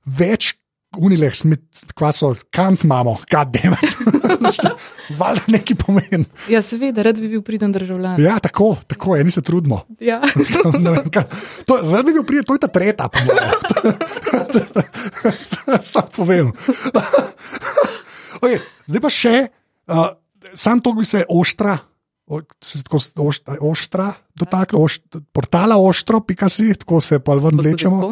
[0.06, 0.54] več.
[0.98, 1.32] Unileh,
[1.92, 3.76] kva so, kant imamo, kaj deme.
[5.18, 6.24] Valjda neki pomen.
[6.48, 8.20] Ja, seveda, rad bi bil priden državljan.
[8.20, 9.82] Ja, tako, tako, eni se trudimo.
[10.00, 10.20] Ja.
[10.64, 11.28] Vem, kaj-
[11.64, 13.50] To, rad bi bil prijet, to je ta mojem.
[15.82, 16.52] Sam povem.
[18.36, 19.34] Okay, zdaj pa še,
[19.88, 20.08] uh,
[20.52, 21.78] sam to bi se oštra.
[22.26, 27.34] o- Se tako s- ošt- oštra dotaknil, ošt, portala oštro, pika si, tako se pa
[27.34, 27.56] ven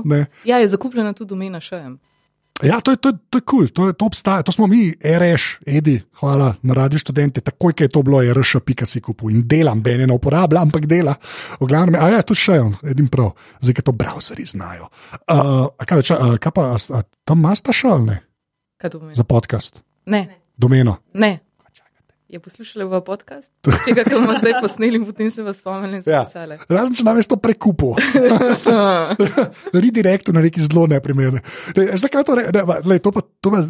[0.04, 0.26] ne.
[0.44, 1.98] ja, je zakupljena tudi domena šejem.
[2.64, 4.42] Ja, to je kul, to, je cool, to, je- to obstaja.
[4.42, 7.40] To smo mi, RŠ, Edi, hvala na radio študente.
[7.40, 10.62] Takoj, ko je to bilo, je RŠ, pika si kupu in delam, bene ne uporabljam,
[10.64, 11.14] ampak dela.
[11.60, 14.88] V glavnem, a ja, to še on, edin prav, zdaj, ker to browseri znajo.
[15.24, 18.20] Uh, kaj, ča, uh, kaj pa, a, a, tam imaš ta šal, ne,
[18.76, 19.16] Kaj to pomeni?
[19.16, 20.24] za podcast, Ne,
[20.56, 20.96] domeno.
[21.14, 21.38] ne.
[22.34, 23.46] Je poslušala v podcast?
[23.62, 26.24] Tega, kar bomo zdaj posneli, potem se vas spomnili Ja.
[26.66, 27.92] Razen, če nam je to prekupo.
[29.84, 31.44] Redirekt na neki zelo neprimerne.
[31.78, 32.64] Ne, Zdaj, kaj to reče,
[33.06, 33.62] to pa, to pa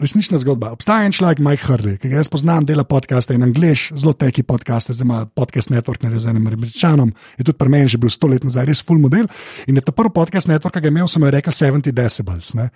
[0.00, 0.72] resnična zgodba.
[0.74, 4.42] Obstaja en človek, Mike Hurley, ki ga jaz poznam, dela podcaste in angliš, zelo teki
[4.46, 8.10] podcaste, zdaj ima podcast network, ne z enim američanom, je tudi pri meni že bil
[8.10, 9.28] sto let nazaj, res full model.
[9.66, 12.52] In je ta prvi podcast network, ki ga je imel, sem jo rekel 70 decibels.
[12.58, 12.68] Ne.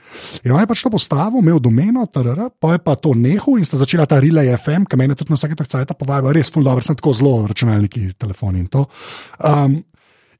[0.44, 3.66] In on je pač to postavil, imel domeno, tarara, pa je pa to nehal in
[3.66, 6.66] sta začela ta Relay FM, ki me tudi na vsake tak cajt povabi, res full
[6.66, 8.86] dobro, sem tako zelo računalniki, telefoni in to.
[9.44, 9.80] Um,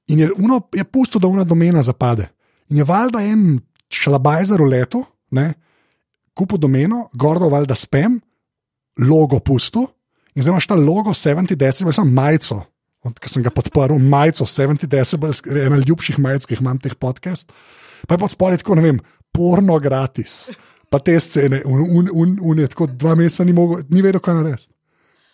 [0.09, 2.31] in je, uno, je pusto, da una domena zapade.
[2.71, 3.59] In je valjda en
[3.89, 5.03] šalabajzer v letu,
[5.33, 5.53] ne,
[6.39, 8.19] kupil domeno, gordo valjda spem,
[9.03, 9.87] logo pusto
[10.39, 12.61] in zdaj imaš ta logo 70 decibel, sem majico.
[13.19, 15.35] Ker sem ga podporil, majico 70 decibel,
[15.65, 17.51] ena ljubših majic, ki jih imam teh podcast.
[18.07, 19.01] Pa je pod spodaj tako, ne vem,
[19.35, 20.47] porno gratis.
[20.89, 24.23] Pa te scene, un, un, un, un je tako dva meseca ni, mogel, ni vedel,
[24.23, 24.71] kaj narediti.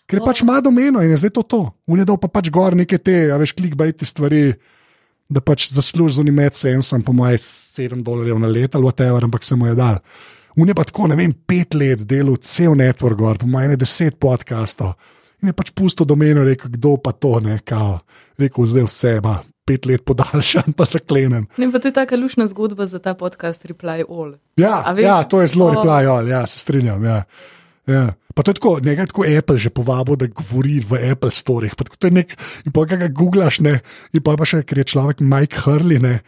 [0.09, 1.61] Ker pač ima domeno in je zdaj to to.
[1.88, 4.42] Un je dal pa pač gor neke te, a veš, klikbajti stvari
[5.32, 9.44] da pač zasluži z unim sensom, po mojem, 7 dolarjev na leto ali whatever, ampak
[9.44, 10.00] se mu je dal.
[10.57, 14.20] Un je pa tako, ne vem, pet let delal cel network, gor, po mojem, deset
[14.22, 14.94] podcastov.
[15.42, 17.98] In je pač pusto domeno, rekel, kdo pa to ne, kao,
[18.38, 19.40] rekel, zdaj vse ima.
[19.64, 21.46] Pet let podaljšan, pa se klenem.
[21.57, 24.36] Ne, pa to je tako lušna zgodba za ta podcast Reply All.
[24.61, 25.76] Ja, ja to je zelo oh.
[25.76, 27.05] Reply All, ja, se strinjam.
[27.05, 27.22] Ja.
[27.88, 28.12] Ja.
[28.34, 31.74] Pa to je tako, nekaj tako Apple že povabo, da govori v Apple storih.
[31.78, 32.36] Pa to je nek,
[32.66, 33.78] in pa ga googlaš, ne,
[34.12, 36.18] in pa pa še, ker je človek Mike Hurley, ne.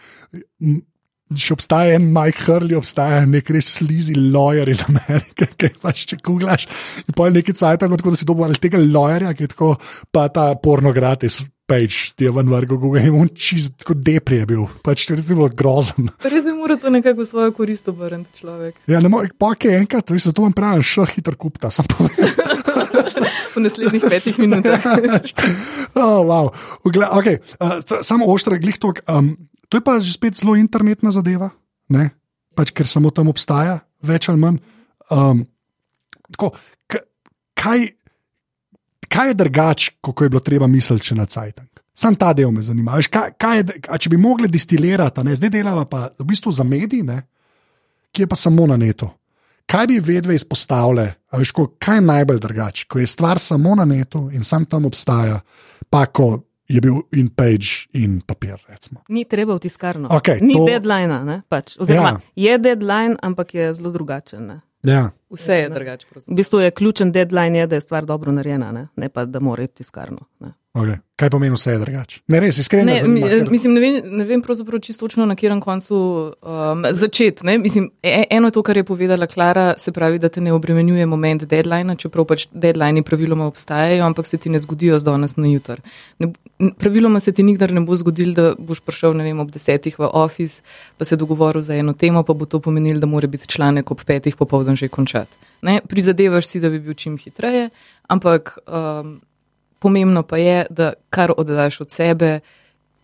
[1.27, 6.21] Če obstaja en Mike Hurley, obstaja nek res slizi lawyer iz Amerike, ki pač če
[6.23, 6.69] googlaš.
[7.03, 9.73] In pa je nekaj cajt, tako da si dobil ali tega lawyerja, ki je tako,
[10.15, 14.39] pa ta porno gratis page, ti je ven vrgo, Google je on čist kot depri
[14.39, 16.13] je bil, pač to je bilo grozen.
[16.33, 18.79] Res bi moral to nekako v svojo korist obrniti človek.
[18.87, 22.31] Ja, ne moreš, pa kaj enkrat, veš, to vam pravim, še hitro kupta, sem povedal.
[23.57, 24.85] v naslednjih petih minutah.
[25.97, 26.55] oh, wow.
[27.19, 27.41] okay.
[27.59, 28.95] uh, samo oštre, glih to.
[29.11, 29.35] Um,
[29.69, 31.51] to je pa že spet zelo internetna zadeva,
[31.89, 32.11] ne?
[32.57, 34.61] pač ker samo tam obstaja, več ali manj.
[35.13, 35.45] Um,
[36.33, 36.55] tako,
[37.53, 37.85] kaj,
[39.13, 41.83] kaj je drugače, kot je bilo treba misliti na Cajtank?
[41.97, 42.97] Sam ta del me zanima.
[42.97, 45.37] Veš, kaj, kaj je, če bi mogli distilirati, ne?
[45.37, 47.21] zdaj delava pa v bistvu za medije,
[48.13, 49.09] ki je pa samo na netu.
[49.67, 53.85] Kaj bi vedve izpostavile, veš, ko, kaj je najbolj drugače, ko je stvar samo na
[53.89, 55.41] netu in sam tam obstaja,
[55.91, 58.57] pa ko je bil in page in papir.
[58.69, 59.03] Recimo.
[59.09, 60.09] Ni treba v tiskarno.
[60.09, 60.65] Okay, Ni to...
[60.67, 61.77] deadline, pač.
[61.79, 62.21] oziroma ja.
[62.35, 64.61] je deadline, ampak je zelo drugačen.
[64.83, 65.11] Ja.
[65.31, 66.07] Vse je drugače.
[66.27, 69.41] V bistvu je ključen deadline, je, da je stvar dobro narejena, ne, ne pa da
[69.41, 70.19] mora iti tiskarno.
[70.77, 70.97] Okay.
[71.17, 72.19] Kaj pomeni vse je drugače?
[72.29, 72.93] Ne, res, iskreno.
[72.93, 73.47] Ne, ker...
[73.49, 77.47] mislim, ne vem, ne vem pravzaprav čisto točno na katerem koncu um, začeti.
[77.49, 77.57] E,
[78.03, 81.47] e, eno je to, kar je povedala Klara, se pravi, da te ne obremenjuje moment
[81.49, 85.81] deadline, čeprav pač deadline praviloma obstajajo, ampak se ti ne zgodijo z danes na jutr.
[86.19, 86.29] Ne,
[86.77, 90.61] praviloma se ti nikdar ne bo zgodil, da boš prišel vem, ob desetih v office,
[90.99, 94.05] pa se dogovoril za eno temo, pa bo to pomenilo, da mora biti članek ob
[94.05, 95.33] petih popovdan že končati.
[95.65, 97.71] Ne, prizadevaš si, da bi bil čim hitreje,
[98.13, 98.59] ampak.
[98.69, 99.17] Um,
[99.79, 102.41] Pomembno pa je, da kar oddaš od sebe,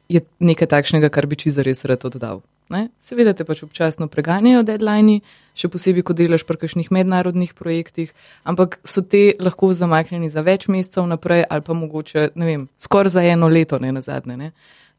[0.08, 2.42] je nekaj takšnega, kar bi čisto res rad oddal.
[2.72, 2.86] Ne?
[3.04, 5.20] Seveda te pač občasno preganjajo deadline,
[5.58, 8.12] še posebej, ko delaš pri kakšnih mednarodnih projektih,
[8.48, 13.16] ampak so te lahko zamaknjeni za več mesecev naprej ali pa mogoče, ne vem, skoraj
[13.18, 14.38] za eno leto, ne na zadnje.
[14.40, 14.52] Ne?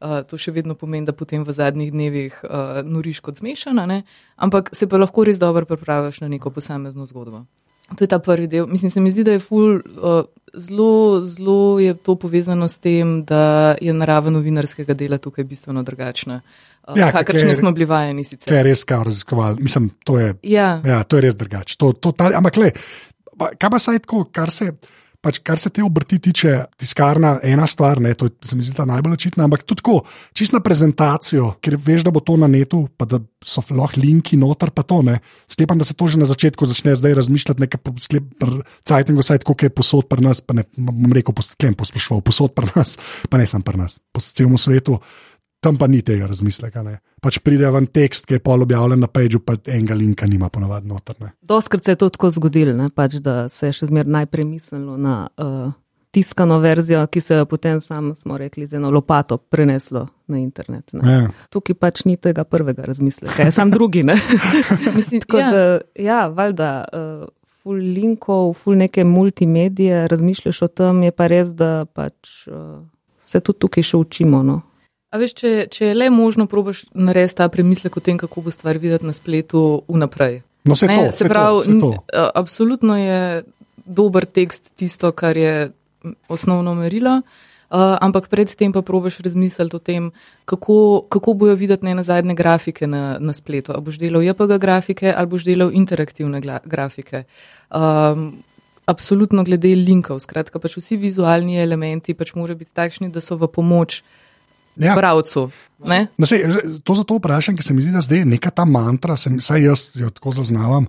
[0.04, 4.02] Uh, to še vedno pomeni, da potem v zadnjih dnevih uh, noriš kot zmešana, ne?
[4.36, 7.46] ampak se pa lahko res dobro pripraviš na neko posamezno zgodbo.
[7.94, 8.66] To je ta prvi del.
[8.66, 10.24] Mislim, se mi zdi, da je ful, uh,
[10.56, 16.40] zelo, zelo je to povezano s tem, da je narava novinarskega dela tukaj bistveno drugačna.
[16.88, 18.48] Uh, ja, kakršne smo bili vajeni sicer.
[18.48, 19.62] To je res, kar raziskovali.
[19.62, 20.82] Mislim, to je, ja.
[20.84, 21.76] Ja, to je res drugače.
[22.36, 22.72] Ampak, le,
[23.58, 24.72] kaj pa saj tako, kar se
[25.24, 28.84] pač, kar se te obrti tiče, tiskarna je ena stvar, ne, to se mi zdi
[28.86, 30.02] najbolj očitna, ampak tudi tako,
[30.36, 34.36] čisto na prezentacijo, ker veš, da bo to na netu, pa da so lahko linki
[34.40, 35.18] noter, pa to ne.
[35.50, 38.28] Sklepam, da se to že na začetku začne zdaj razmišljati, nekaj sklep,
[38.84, 42.72] cajtngo, saj tako, ki je posod pri nas, pa ne bom rekel, poslušal, posod pri
[42.76, 42.98] nas,
[43.30, 45.00] pa ne sem pri nas, po celem svetu
[45.64, 46.82] tam pa ni tega razmisleka.
[46.84, 46.98] Ne.
[47.24, 50.90] Pač pride ven tekst, ki je pol objavljen na pageu, pa enega linka nima ponovadi
[50.90, 51.16] noter.
[51.42, 55.16] Doskrat se je to tako zgodilo, pač, da se je še zmeraj najprej mislilo na
[55.40, 55.72] uh,
[56.14, 60.92] tiskano verzijo, ki se je potem, sam, smo rekli, z eno lopato preneslo na internet.
[60.94, 61.30] Ja.
[61.54, 64.04] Tukaj pač ni tega prvega razmisleka, je sam drugi.
[64.98, 65.50] Mislim, tako, ja.
[65.50, 66.74] da, ja, valjda.
[66.92, 67.32] Uh,
[67.64, 72.82] Ful linkov, ful neke multimedije, razmišljaš o tem, je pa res, da pač, uh,
[73.24, 74.42] se tudi tukaj še učimo.
[74.44, 74.58] No?
[75.14, 78.50] A veš, če, če je le možno, probiš narediti ta premislek o tem, kako bo
[78.50, 80.40] stvar videti na spletu vnaprej.
[80.66, 82.30] No, se, to, se pravi, to, se to.
[82.34, 83.20] absolutno je
[83.86, 85.70] dober tekst tisto, kar je
[86.28, 87.20] osnovno merilo.
[87.74, 90.10] Uh, ampak predtem pa probiš razmisliti o tem,
[90.44, 93.72] kako, kako bojo videti ne na zadnje grafike na, na spletu.
[93.74, 97.24] Ali boš delal JPG grafike ali boš delal interaktivne grafike.
[97.70, 98.42] Um,
[98.86, 103.48] absolutno glede linkov, skratka, pač vsi vizualni elementi pač morajo biti takšni, da so v
[103.48, 104.02] pomoč
[104.76, 104.94] ja.
[104.94, 105.48] pravcu.
[105.84, 106.46] No, sej,
[106.84, 110.08] to zato vprašam, ker se mi zdi, da zdaj neka ta mantra, saj jaz jo
[110.14, 110.86] tako zaznavam,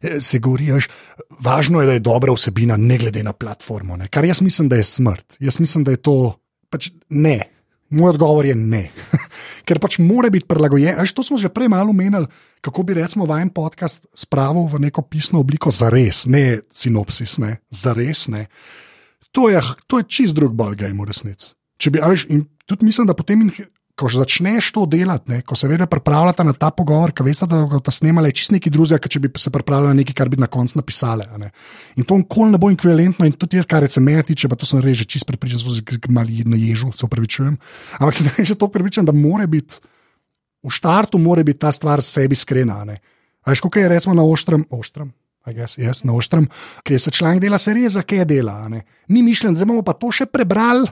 [0.00, 0.88] eh, se govori, že
[1.44, 3.96] važno je, da je dobra vsebina, ne glede na platformo.
[3.96, 4.08] Ne?
[4.08, 5.36] Kar jaz mislim, da je smrt.
[5.40, 6.16] Jaz mislim, da je to
[6.70, 7.42] pač ne.
[7.88, 8.90] Moj odgovor je ne.
[9.68, 11.00] Ker pač mora biti prilagojen.
[11.00, 12.28] Až to smo že prej malo menili,
[12.60, 17.56] kako bi recimo vajen podcast spravil v neko pisno obliko za res, ne sinopsis, ne
[17.72, 18.28] za res.
[18.28, 18.48] Ne.
[19.32, 21.54] To je, to je čist drug balgajmo resnic.
[21.78, 23.48] Če bi, veš, in tudi mislim, da potem,
[23.98, 27.64] ko začneš to delati, ne, ko se vedno pripravljate na ta pogovor, ki veste, da
[27.66, 30.78] boste snemali čist neki drugega, če bi se pripravljali na nekaj, kar bi na koncu
[30.78, 31.26] napisali.
[31.96, 34.68] In to nikoli ne bo ekvivalentno, in tudi jaz, kar se meni tiče, pa to
[34.68, 37.56] sem reže čist prepričan, zelo mali na ježu, se upravičujem.
[37.98, 39.80] Ampak sem že to prepričan, da mora biti.
[40.62, 42.84] V štartu mora biti ta stvar sebi skrena.
[43.46, 45.12] Veš, kako je recimo na oštrem, oštrem,
[45.54, 46.48] guess, yes, na oštrem,
[46.84, 48.58] ki se članek dela, se res za kaj dela.
[49.08, 50.90] Ni mišljen, da bomo pa to še prebrali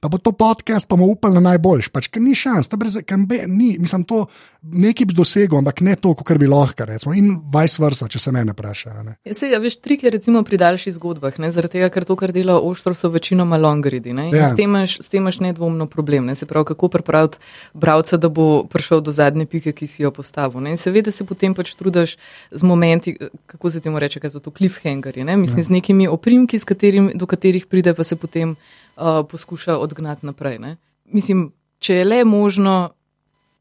[0.00, 1.90] pa bo to podcast, pa bomo upali na najboljš.
[1.92, 4.24] Pač, ker ni šans, brez, ker be, ni, mislim, to
[4.62, 8.32] nekaj bi dosegel, ampak ne to, kar bi lahko, recimo, in vice versa, če se
[8.32, 8.94] mene vpraša.
[9.28, 12.16] Ja, se, ja, veš, trik je recimo pri daljših zgodbah, ne, zaradi tega, ker to,
[12.20, 14.16] kar dela oštro, so večinoma longridi.
[14.32, 14.50] Ja.
[14.50, 17.38] S tem imaš nedvomno problem, ne, se pravi, kako pripraviti
[17.74, 20.64] bralca, da bo prišel do zadnje pike, ki si jo postavil.
[20.64, 20.76] Ne.
[20.80, 22.16] Seveda se potem pač trudiš
[22.50, 25.68] z momenti, kako se temu reče, kaj so to cliffhangerji, ne, mislim, ja.
[25.68, 28.56] z nekimi oprimki, katerim, do katerih pride pa se potem
[29.00, 30.58] uh, poskuša odgnati naprej.
[30.58, 30.76] Ne?
[31.04, 32.90] Mislim, če je le možno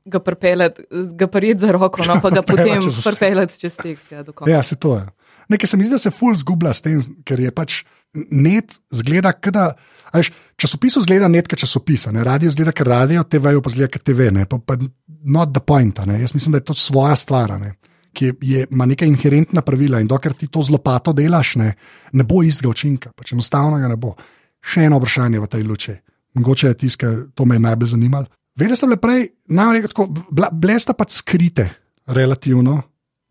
[0.05, 0.83] ga pripeljati,
[1.13, 4.11] ga prijeti za roko, no pa ga potem pripeljati čez tekst.
[4.11, 5.07] Ja, ja, se to je.
[5.49, 7.83] Nekaj se mi zdi, da se ful zgublja s tem, ker je pač
[8.13, 9.71] net zgleda, kada.
[10.13, 12.23] Veš, časopisu zgleda netka časopisa, ne?
[12.25, 14.45] radio zgleda, ker radio, TV pa zgleda, ker TV, ne?
[14.49, 14.77] pa, pa
[15.07, 16.01] not the point.
[16.09, 16.17] Ne?
[16.21, 17.75] Jaz mislim, da je to svoja stvar, ne?
[18.13, 21.73] ki je, ima neka inherentna pravila in dokler ti to z lopato delaš, ne,
[22.11, 24.15] ne bo istega učinka, pač enostavno ga ne bo
[24.61, 25.95] še eno vprašanje v tej luči.
[26.37, 28.27] Mogoče tisto, to me je najbolj zanimalo.
[28.59, 31.69] Vedeli ste bile prej, namreč tako, bile sta pač skrite,
[32.11, 32.81] relativno,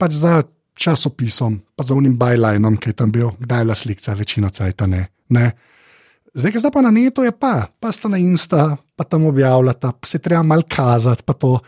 [0.00, 0.40] pač za
[0.78, 4.86] časopisom, pa za unim bajlajnom, ki je tam bil, kdaj je bila slika, večino cajt
[4.86, 5.02] ne.
[5.34, 5.46] ne.
[6.34, 9.92] Zdaj, ki sta pa na netu, je pa, pa sta na Insta, pa tam objavljata,
[9.92, 11.58] pa se treba mal kazati, pa to.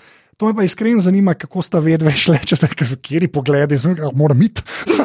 [0.40, 2.68] To me pa iskreno zanima, kako sta vedve šle, če ste
[3.04, 4.62] kjer pogledi, zelo mora mit.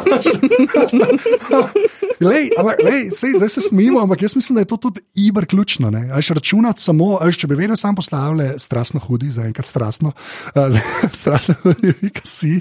[2.30, 5.44] lej, ampak, lej, sej, zdaj se smejimo, ampak jaz mislim, da je to tudi ibr
[5.52, 5.92] ključno.
[6.16, 10.14] Až računati samo, až, če bi vedno sam postavljal, strastno hudi, zaenkrat strastno,
[10.56, 10.80] uh,
[11.20, 12.54] strastno hudi, kaj si.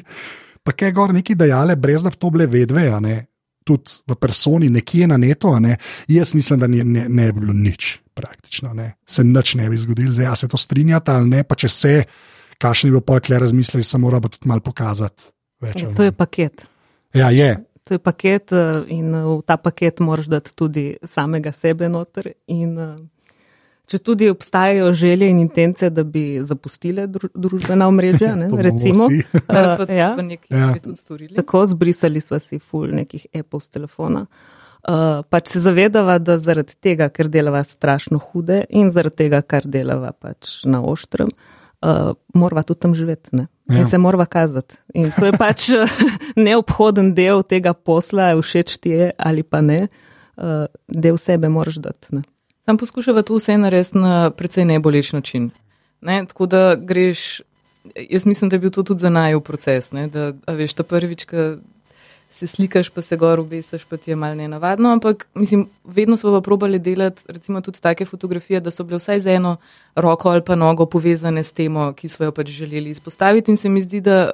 [0.66, 2.90] Pa kaj gor neki dajale, brez da bi to bile vedve,
[3.64, 5.78] tudi v personi, nekje na neto, ne?
[6.10, 8.96] jaz mislim, da ni, ne, ne bi bilo nič praktično, ne?
[9.06, 11.94] se nič ne bi zgodilo, zdaj se to strinjate ali ne, pa če se
[12.58, 15.30] kakšni bo pojkle razmislili, se mora tudi malo pokazati.
[15.64, 16.66] Več, to je paket.
[17.14, 17.56] Ja, je.
[17.88, 22.32] To je paket eh, in eh, v ta paket moraš dati tudi samega sebe noter.
[22.46, 22.96] In, eh,
[23.86, 30.14] če tudi obstajajo želje in intence, da bi zapustile družbena omrežja, ne, recimo, uh, ja,
[30.48, 30.68] ja.
[31.36, 34.24] tako zbrisali smo si ful nekih appov z telefona.
[34.84, 39.68] Uh, pač se zavedava, da zaradi tega, ker delava strašno hude in zaradi tega, kar
[39.68, 43.46] delava pač na oštrem, uh, uh, morava tudi tam živeti ne?
[43.70, 43.86] in ja.
[43.86, 44.76] se morava kazati.
[44.94, 45.68] In to je pač
[46.46, 49.86] neobhoden del tega posla, všeč ti je ali pa ne,
[50.36, 52.24] uh, del sebe moraš dati.
[52.64, 55.50] Sam poskušava to vse narediti na precej neboleč način.
[56.00, 56.24] Ne?
[56.28, 57.42] Tako da greš,
[58.10, 60.08] jaz mislim, da je bil to tudi za naju proces, ne?
[60.08, 61.36] da veš, ta prvič, ki
[62.34, 64.92] se slikaš, pa se gor obesiš, pa ti je malo nenavadno.
[64.92, 69.20] Ampak mislim, vedno smo pa probali delati, recimo, tudi take fotografije, da so bile vsaj
[69.20, 69.56] z eno
[69.94, 73.50] roko ali pa nogo povezane s temo, ki smo jo pač želeli izpostaviti.
[73.50, 74.30] In se mi zdi, da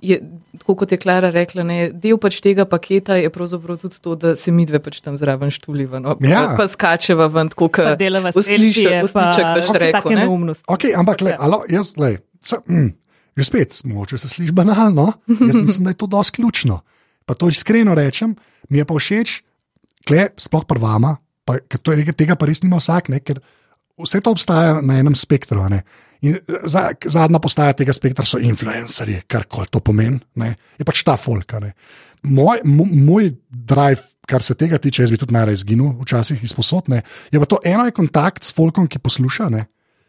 [0.00, 0.22] je,
[0.58, 4.36] tako kot je Klara rekla, ne, del pač tega paketa je pravzaprav tudi to, da
[4.36, 6.00] se mi dve pač tam zraven štuliva.
[6.00, 6.54] No, ja.
[6.56, 10.18] Pa skačeva ven, tako kot delava slišek, usliček, pa še reko.
[10.64, 12.22] Ok, ampak le, alo, jaz, le,
[12.64, 12.92] mm,
[13.36, 16.86] že spet, moče se sliši banalno, jaz mislim, da je to dosti ključno
[17.28, 18.32] pa to iskreno rečem,
[18.72, 19.36] mi je pa všeč,
[20.08, 21.12] kle, sploh pa vama,
[21.44, 23.42] pa, to je, tega pa res nima vsak, ne, ker
[24.00, 25.60] vse to obstaja na enem spektru.
[26.64, 31.18] Za, zadnja postaja tega spektra so influencerji, kar koli to pomeni, ne, je pač ta
[31.20, 31.60] folka.
[32.24, 37.40] Moj, moj drive, kar se tega tiče, jaz bi tudi najraje izginil, včasih izposodne, je
[37.40, 39.52] pa to eno je kontakt s folkom, ki posluša,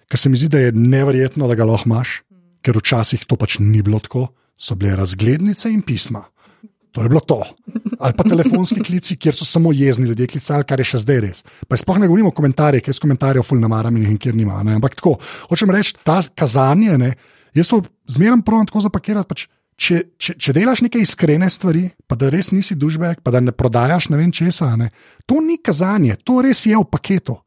[0.09, 2.19] ker se mi zdi, da je neverjetno, da ga lahko imaš,
[2.65, 6.25] ker včasih to pač ni bilo tako, so bile razglednice in pisma
[6.91, 7.43] To je bilo to.
[7.99, 11.43] Ali pa telefonski klici, kjer so samo jezni ljudje klicali, kar je še zdaj res.
[11.69, 14.35] Pa sploh ne govorim o komentarjih, ker jaz komentarjev ful ne maram in jih nikjer
[14.35, 14.63] nima.
[14.65, 14.79] Ne?
[14.79, 15.17] Ampak tako,
[15.51, 17.11] hočem reči, ta kazanje, ne?
[17.53, 19.29] jaz to zmeraj pravim tako zapakirati.
[19.29, 19.45] Pač,
[19.79, 23.53] če, če, če delaš neke iskrene stvari, pa da res nisi dušbek, pa da ne
[23.53, 24.89] prodajaš ne vem česa, ne?
[25.29, 27.37] to ni kazanje, to res je v paketu.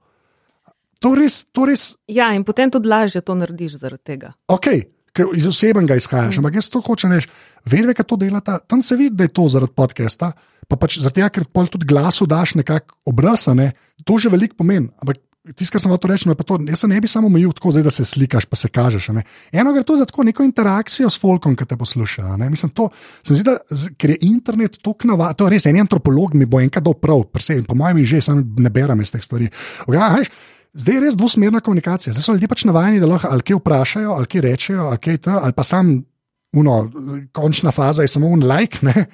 [1.02, 4.36] To res, to res, Ja, in potem tudi lažje to narediš zaradi tega.
[4.46, 4.68] ok,
[5.16, 7.28] ker iz osebnega izhajaš, ampak jaz to hočem reči,
[7.68, 10.32] vedve, kaj to delata, tam se vidi, da je to zaradi podcasta,
[10.68, 13.72] pa pač zaradi tega, ker pol tudi glasu daš nekako obrazane,
[14.04, 14.88] to že veliko pomeni.
[15.02, 17.50] Ampak tisto, kar sem hotel reči, no, pa to, jaz se ne bi samo omejil
[17.56, 19.08] tako, zdaj, da se slikaš, pa se kažeš.
[19.16, 19.24] Ne.
[19.52, 22.36] Eno gre to za tako neko interakcijo s folkom, ki te posluša.
[22.38, 22.50] ne.
[22.50, 22.88] Mislim, to,
[23.22, 23.58] se mi zdi, da
[23.98, 27.26] ker je internet tako navaden, to je res, en antropolog mi bo enkrat dal prav,
[27.34, 29.50] presej, po mojem že, sam ne berem iz teh stvari.
[29.90, 30.30] Veš,
[30.72, 32.12] Zdaj je res dvosmerna komunikacija.
[32.12, 35.18] Zdaj so ljudje pač navajeni, da lahko ali kaj vprašajo, ali kaj rečejo, ali kaj
[35.26, 35.92] to, ali pa sam,
[36.52, 36.76] uno,
[37.32, 38.78] končna faza je samo un like.
[38.86, 39.06] Ne?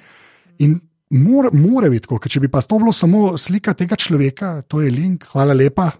[0.63, 0.79] In
[1.09, 4.81] mora, mora biti tako, ker če bi pa to bilo samo slika tega človeka, to
[4.81, 5.91] je link, hvala lepa,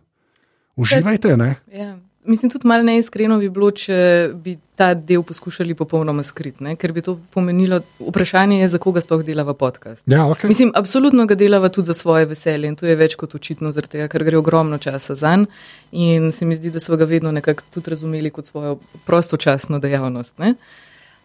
[0.80, 1.36] uživajte.
[1.38, 1.56] Ne?
[1.76, 1.98] Ja.
[2.30, 3.96] Mislim, tudi malo neiskreno bi bilo, če
[4.38, 6.76] bi ta del poskušali popolnoma skriti, ne?
[6.78, 10.04] ker bi to pomenilo, vprašanje je, za koga sploh delava podcast.
[10.06, 10.52] Ja, okay.
[10.52, 13.98] Mislim, absolutno ga delava tudi za svoje veselje in to je več kot očitno, zaradi
[13.98, 15.48] tega, ker gre ogromno časa za njim
[15.92, 18.78] in se mi zdi, da smo ga vedno nekako tudi razumeli kot svojo
[19.10, 20.38] prostočasno dejavnost.
[20.38, 20.54] Ne?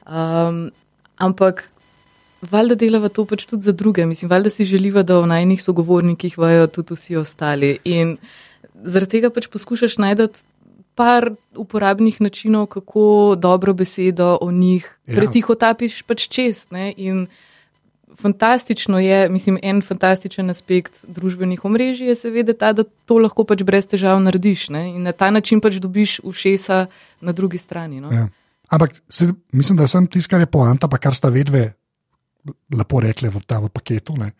[0.08, 0.70] Um,
[1.16, 1.66] ampak
[2.50, 6.38] valjda delava to pač tudi za druge, mislim, valjda si želiva, da o najnih sogovornikih
[6.38, 8.16] vajo tudi vsi ostali in
[8.82, 10.28] zaradi tega pač poskušaš najti
[10.94, 15.16] par uporabnih načinov, kako dobro besedo o njih Ja.
[15.16, 16.66] pretihotapiš pač čez.
[16.70, 16.94] Ne?
[16.96, 17.26] In
[18.20, 23.62] fantastično je, mislim, en fantastičen aspekt družbenih omrežij je seveda ta, da to lahko pač
[23.62, 24.88] brez težav narediš ne?
[24.94, 26.86] in na ta način pač dobiš ušesa
[27.20, 28.00] na drugi strani.
[28.00, 28.12] No?
[28.12, 28.28] Ja.
[28.70, 31.74] Ampak se, mislim, da sem tisto, kar je poanta, pa kar sta vedve
[32.72, 34.32] lepo rekli v ta v paketu, ne,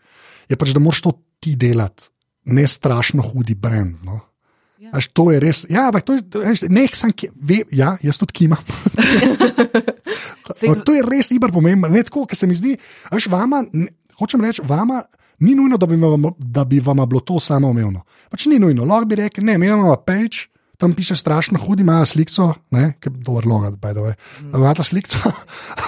[0.49, 2.09] je pač, da moraš to ti delati,
[2.45, 4.01] ne strašno hudi brend.
[4.05, 4.21] No.
[4.85, 4.91] Ja.
[5.01, 5.65] Až to je res.
[5.65, 8.61] Ja, ampak to je, nek sem, ki ve, ja, jaz tudi kimam.
[10.45, 11.89] Ampak to je res ibar pomembno.
[11.89, 12.75] Ne tako, ker se mi zdi,
[13.09, 13.89] veš, vama, ne,
[14.21, 15.01] hočem reči, vama.
[15.41, 18.05] Ni nujno, da bi, vam, da bi vam bilo to samoumevno.
[18.31, 18.85] Pač ni nujno.
[18.87, 20.45] Lahko bi rekel, ne, mi imamo page,
[20.77, 24.13] tam piše strašno hudi, ima sliko, ne, ki je dober logo, by the way.
[24.45, 24.55] Mm.
[24.55, 25.33] Ima ta sliko.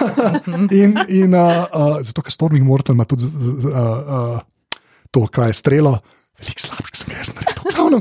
[0.82, 3.30] in in uh, uh, zato, ker Storming Mortal ima tudi z,
[3.62, 4.74] z, uh, uh,
[5.14, 5.98] to, kaj je strelo.
[6.38, 7.98] Veliko slabše, kot sem jaz naredil, glavno.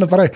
[0.00, 0.28] Naprej.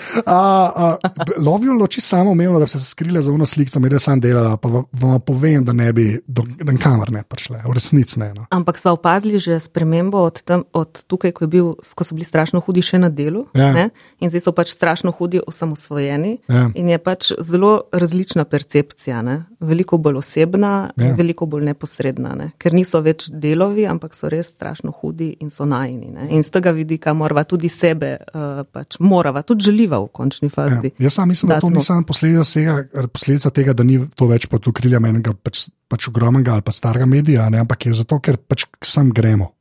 [1.39, 4.57] Lovijo loči samo umevno, da bi se skrile za uno sliko, da je sam delala,
[4.57, 8.35] pa va- vam povem, da ne bi do do kamor ne prišle, v resnici ne.
[8.35, 8.47] No.
[8.51, 12.61] Ampak smo opazili že spremembo od, tam, od tukaj, ko, bil, ko so bili strašno
[12.61, 13.47] hudi še na delu.
[13.55, 13.73] Ja.
[13.73, 16.39] ne, In zdaj so pač strašno hudi osamosvojeni.
[16.49, 16.71] Ja.
[16.75, 19.23] In je pač zelo različna percepcija.
[19.23, 19.45] Ne?
[19.61, 21.15] Veliko bolj osebna, ja.
[21.17, 22.35] veliko bolj neposredna.
[22.35, 22.51] Ne?
[22.59, 26.11] Ker niso več delovi, ampak so res strašno hudi in so najni.
[26.13, 26.29] Ne?
[26.31, 30.51] In z tega vidika morava tudi sebe, uh, pač morava, tudi želiva v končni Ja.
[30.51, 30.91] fazi.
[30.99, 34.69] Jaz sam mislim, da to ni samo posledica, posledica tega, da ni to več pod
[34.69, 37.59] okriljem enega pač, pač ogromnega ali pa starega medija, ne?
[37.59, 39.53] ampak je zato, ker pač sam gremo.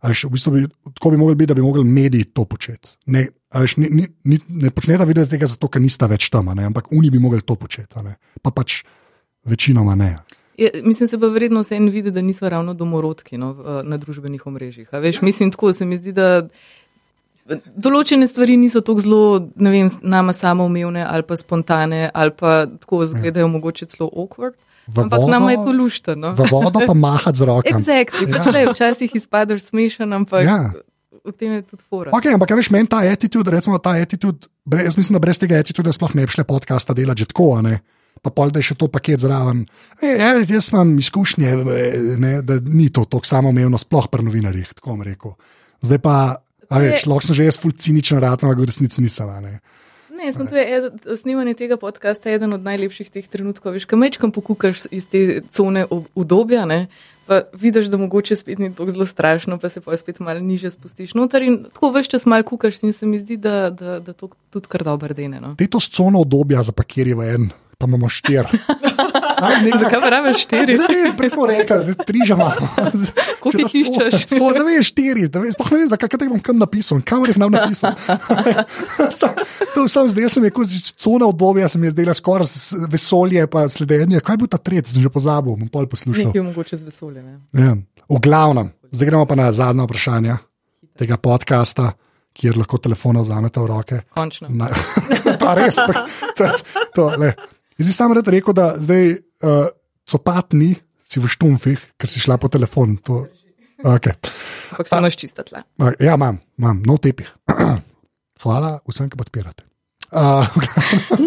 [0.00, 2.96] A Veš, v bistvu bi, tako bi mogli biti, da bi mogli mediji to početi.
[3.06, 6.52] Ne, a veš, ni, ni, ni, ne počnete video tega zato, ker nista več tam,
[6.52, 6.64] ne?
[6.64, 8.16] ampak oni bi mogli to početi, ne?
[8.42, 8.82] pa pač
[9.44, 10.18] večinoma ne.
[10.54, 13.96] Je, mislim, se pa verjetno vse en vidi, da nismo ravno domorodki no, v- na
[13.96, 14.92] družbenih omrežjih.
[14.92, 16.44] A Veš, mislim, tako se mi zdi, da
[17.76, 19.22] določene stvari niso tako zelo,
[19.56, 24.56] ne vem, nama samoumevne ali pa spontane ali pa tako izgledajo mogoče celo awkward.
[24.86, 26.32] V Ampak vodo- nam je to luštno.
[26.32, 27.72] V vodo pa mahati z rokami.
[27.72, 28.28] Exactly.
[28.28, 30.56] Pač, le, včasih izpadeš smešen, ampak Ja.
[30.68, 30.72] ja.
[31.24, 32.12] v tem je tudi fora.
[32.12, 35.56] Ok, ampak veš, meni ta attitude, recimo ta attitude, bre, jaz mislim, da brez tega
[35.56, 37.80] attitude sploh ne bi šle podcasta delati že tako, ne.
[38.20, 39.64] Pa pol, da je še to paket zraven.
[40.00, 41.88] E, jaz, jaz imam izkušnje, e,
[42.20, 45.32] ne, da ni to tako samoumevno, sploh pri novinarjih, tako bom rekel.
[45.80, 46.36] Zdaj pa,
[46.68, 49.30] a veš, lahko sem že jaz ful ciničen, rad, ampak v resnici nisem.
[49.42, 49.60] Ne.
[50.14, 53.74] Ne, sem to je snemanje tega podcasta eden od najlepših teh trenutkov.
[53.74, 56.86] Veš, kaj mečkam pokukaš iz te cone ob- udobja, ne?
[57.26, 60.70] pa vidiš, da mogoče spet ni tako zelo strašno, pa se pa spet malo niže
[60.70, 64.12] spustiš noter in tako veš čas malo kukaš in se mi zdi, da, da, da
[64.12, 65.40] to tudi kar dobro dene.
[65.40, 65.54] No?
[65.58, 67.48] Te to s cono obdobja zapakiri v en,
[67.78, 68.44] pa imamo štiri.
[69.80, 70.76] Zakaj pa rabiš štiri?
[70.78, 72.68] Ne vem, prej smo rekli, tri že imamo.
[73.40, 74.26] Koliko jih iščeš?
[74.34, 77.24] So, ne vem, štiri, ne vem, sploh ne vem, zakaj kaj bom kam napisal, kam
[77.28, 77.96] jih nam napisal.
[79.20, 79.38] Sam-
[79.74, 80.64] to sam zdaj sem rekel,
[80.96, 82.48] cona obdobja se mi je zdela skoraj
[82.90, 84.20] vesolje, pa sledenje.
[84.24, 86.30] Kaj bo ta tretji, sem že pozabil, bom pol poslušal.
[86.30, 87.24] Nekaj je mogoče z vesoljem.
[87.52, 87.64] Ja.
[87.64, 87.74] Ja.
[88.08, 90.38] V glavnem, zdaj gremo pa na zadnja vprašanja
[90.98, 91.92] tega podcasta,
[92.34, 94.00] kjer lahko telefon vzamete v roke.
[94.14, 94.48] Končno.
[94.50, 94.68] Na,
[95.42, 96.48] pa res, tak, to,
[96.94, 97.32] to, le.
[97.78, 99.66] Jaz bi sam rad rekel, da zdaj uh,
[100.10, 102.96] copat ni, si v štumfih, ker si šla po telefonu.
[103.08, 103.24] To...
[103.84, 104.14] Okay.
[104.70, 105.64] Ampak se imaš čista tla.
[106.00, 107.28] Ja, imam, imam, no tepih.
[108.44, 109.66] Hvala vsem, ki podpirate.
[110.14, 110.46] Uh,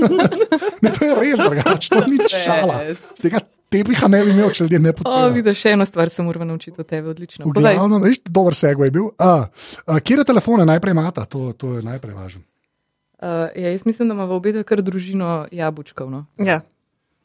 [0.83, 2.79] ne, to je res, drugače, to ni šala.
[3.19, 3.41] Tega
[3.73, 5.33] tepiha ne bi imel, če ljudje ne podpirajo.
[5.35, 7.51] vidiš, še eno stvar se moramo naučiti od tebe, odlično.
[7.51, 9.09] Glavnem, veš, dober segway je bil.
[9.11, 9.43] Uh,
[9.83, 12.45] uh, Kje telefone najprej imata, to, to je najprej važno.
[13.17, 16.09] Uh, ja, jaz mislim, da ima v obedu kar družino jabučkov.
[16.11, 16.25] No?
[16.37, 16.61] Ja,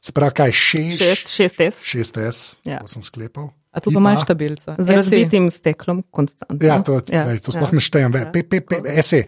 [0.03, 1.84] Se pravi, kaj šest, šest, šest S.
[1.84, 2.72] 6S, ja.
[2.72, 2.78] Ja.
[2.80, 3.53] to sem sklepal.
[3.70, 4.74] A tu pa imaš tabelico.
[4.78, 6.59] Z razbitim steklom, konstantno.
[6.61, 7.76] Ja, to, ja, ej, to sploh ja.
[7.78, 8.24] ne štejem, Ja.
[8.26, 8.32] ja.
[8.32, 9.22] PP, SE.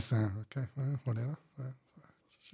[0.00, 0.66] SE, ok, ja,
[1.06, 1.34] whatever.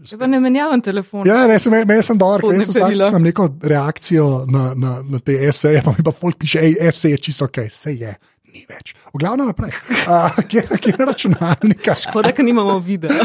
[0.02, 1.26] Če pa ne menjavam telefon.
[1.28, 3.08] Ja, ne, sem, me sem ker Spodnje jaz sem vsakič perilo.
[3.12, 7.10] imam neko reakcijo na, na, na te SE, pa mi pa folk piše, hej, SE
[7.12, 8.14] je čisto ok, se je,
[8.53, 8.92] ni več.
[9.12, 9.72] V glavnem naprej.
[10.05, 11.96] Uh, kje, kje je računalnika?
[11.98, 13.12] Škoda, ker nimamo videa.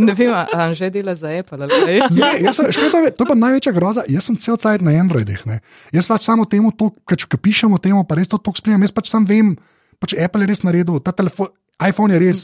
[0.00, 2.00] Ne vem, a Anže dela za Apple ali.
[2.16, 4.00] Ne, sem, škoda, to, je, pa največja groza.
[4.08, 5.42] Jaz sem cel cajt na Androidih.
[5.44, 5.58] Ne.
[5.92, 8.86] Jaz pač samo temu, to, če pišemo temu, pa res to tako spremljam.
[8.88, 9.52] Jaz pač sam vem,
[10.00, 12.40] pač Apple je res naredil, ta telefon, iPhone je res,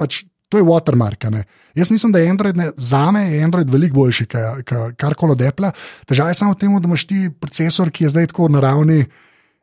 [0.00, 1.28] pač, to je watermark.
[1.28, 1.44] Ne.
[1.76, 5.36] Jaz mislim, da je Android, ne, za me je Android veliko boljši, ka- ka- karkoli
[5.36, 5.74] od Apple.
[6.08, 9.02] Težava je samo v tem, da imaš ti procesor, ki je zdaj tako na ravni,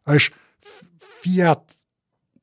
[0.06, 0.30] veš,
[1.24, 1.64] Fiat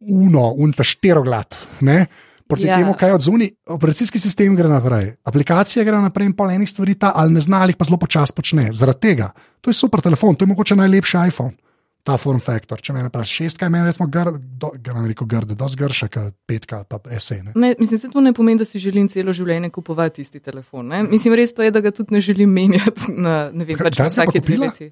[0.01, 1.57] Uno, unta šteroglad.
[1.81, 2.07] Ne?
[2.49, 2.79] Proti Ja.
[2.79, 6.95] temu, kaj od zunaj, operacijski sistem gre naprej, aplikacija gre naprej in pol enih stvari
[6.95, 8.73] ta ali ne zna ali pa zelo počasi počne.
[8.73, 9.31] Zaradi tega,
[9.61, 11.55] to je super telefon, to je mogoče najlepši iPhone.
[12.03, 15.55] Ta form factor, če me vprašaš, šestka je meni recimo grd, do, ne rekel grde,
[15.55, 16.97] dosti grša, kot petka, pa.
[17.05, 17.53] Ne?
[17.55, 20.89] Ne, mislim, da to ne pomeni, da si želim celo življenje kupovati isti telefon.
[20.89, 21.03] Ne?
[21.05, 24.01] Mislim, res pa je, da ga tudi ne želim menjati na ne vem, Kaj- pač
[24.01, 24.91] pa vsake dve leti.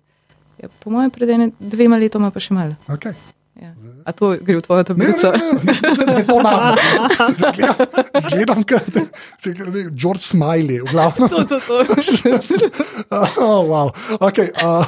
[0.63, 2.77] Ja, po mojem, pred dvema letoma pa še malo.
[2.87, 3.17] Okay.
[3.59, 3.75] Ja.
[4.07, 5.29] A to gre v tvojo Ne, tabelico?
[5.35, 6.77] ne, ne, ne, ne, ne, to imam.
[7.43, 7.77] Zgledam,
[8.23, 8.95] zgledam kot
[9.93, 11.29] George Smiley, v glavnem.
[11.29, 11.77] To, to, to.
[13.43, 13.91] oh, wow.
[14.21, 14.87] okay, uh,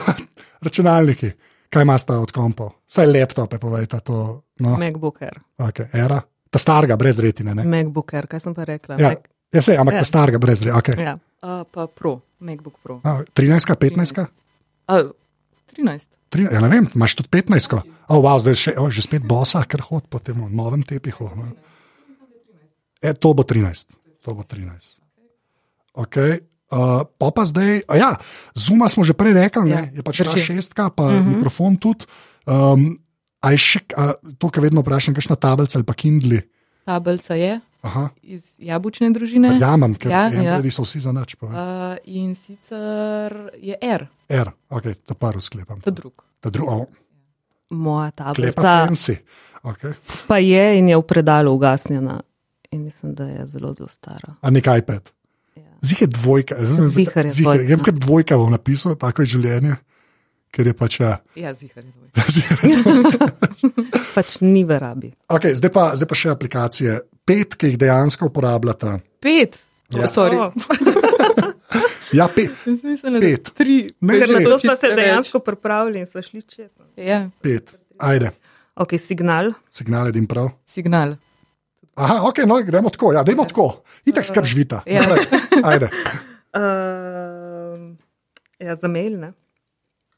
[0.62, 1.32] računalniki,
[1.68, 2.70] kaj imaš od kompov?
[2.86, 4.42] Vsaj laptope, povejte to.
[4.60, 5.40] No, MacBook Air.
[5.58, 6.20] okay, era.
[6.50, 7.54] Ta starega, brez retine.
[7.54, 7.64] Ne?
[7.64, 8.96] MacBook Air, kaj sem pa rekla?
[8.98, 10.00] Ja, Mac- ja se, ampak Ja.
[10.00, 10.78] ta starega, brez retine.
[10.78, 10.94] Okay.
[10.98, 11.18] ja.
[11.42, 13.00] A, pa Pro, MacBook Pro.
[13.02, 14.26] Uh, 13, 15.
[14.86, 15.02] A,
[15.74, 16.19] 13.
[16.31, 17.81] Tri, ja, ne vem, imaš tudi 15.
[18.11, 21.26] Oh, wow, zdaj še, oh, že spet bosa, ker hod po tem novem tepihu.
[21.35, 21.51] Ne?
[23.03, 23.97] E, to bo 13.
[24.26, 25.03] To bo 13.
[26.07, 26.39] Okay.
[26.70, 28.11] Uh, pa pa zdaj, a ja,
[28.55, 31.35] zuma smo že prej rekli, Ja, je pač ta šestka, pa uh -huh.
[31.35, 32.07] mikrofon tudi.
[32.47, 32.95] Um,
[33.43, 36.47] a je še, a, to, kar vedno vprašam, kakšna tablica ali pa Kindle.
[36.87, 39.55] Tabelca je Aha, iz jabučne družine.
[39.61, 40.57] jamem, ker Ja, ja, ja.
[40.61, 40.70] ja.
[40.70, 41.37] so vsi za nič.
[41.41, 45.81] Uh, in sicer je R, R, ok, ta prvi sklepam.
[45.81, 46.24] ta drug.
[46.41, 46.87] Ta drugi, oh,
[47.70, 48.89] Moja tablica.
[49.62, 49.93] Okay.
[50.26, 52.20] pa je in je v predalu ugasnjena.
[52.70, 54.35] In mislim, da je zelo, zelo stara.
[54.41, 55.11] A nek iPad.
[55.57, 55.62] Ja.
[55.83, 57.70] Zih je dvojka, zdaj Ziher je Zihar, dvojka.
[57.70, 59.76] jaz kot dvojka bom napisal, tako je življenje,
[60.51, 61.18] ker je pač ja.
[61.34, 62.11] Ja, zihar je dvoj.
[64.16, 65.11] Pač ni v rabi.
[65.28, 66.98] okay, zdaj, pa, zdaj pa še aplikacije.
[67.24, 68.98] Pet, ki jih dejansko uporabljata.
[69.20, 69.59] Pet.
[69.90, 70.05] Ja.
[70.05, 70.07] Ja.
[70.09, 70.38] Sorry.
[70.38, 70.53] Oh,
[72.12, 73.53] Ja, pet, mislim, Pet.
[73.55, 73.94] tri.
[74.03, 76.70] Ne, ker na to smo se dejansko pripravili in smo šli čez.
[76.98, 77.70] Ja, pet.
[77.98, 78.32] Ajde,
[78.74, 79.53] Ok, signal.
[79.70, 80.48] signal je dim prav.
[80.66, 81.14] signal.
[81.94, 83.12] Aha, ok, no, gremo tako.
[83.12, 83.82] Ja, dajmo tako.
[84.05, 84.80] Itak skrb živita.
[84.86, 85.05] Ja.
[85.64, 85.90] Ajde.
[86.51, 87.94] Uh,
[88.59, 89.32] ja, za mail, ne?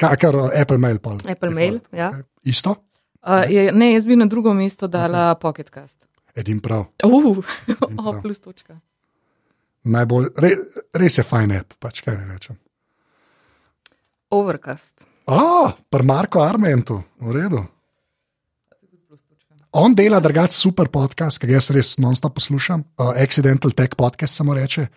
[0.02, 0.98] Kar, kar uh, Apple Mail.
[0.98, 1.20] Pol.
[1.28, 2.10] Apple Mail, ja.
[2.10, 2.50] Okay.
[2.50, 2.76] Isto?
[3.22, 5.40] Uh, je, ne, jaz bi na drugo mesto dala okay.
[5.40, 6.08] Pocketcast.
[6.34, 6.88] Edim prav.
[7.04, 7.92] Uh, prav.
[7.98, 8.80] o, plus točka.
[9.82, 10.50] Najbolj, re,
[10.98, 12.58] res je fajn app, pač kaj ne rečem.
[14.32, 15.06] Overcast.
[15.30, 17.62] A, pri Marko Armentu, v redu.
[19.72, 22.82] On dela drugač super podcast, ki ga jaz res non-stop poslušam.
[22.98, 24.88] Uh, Accidental Tech podcast samo reče,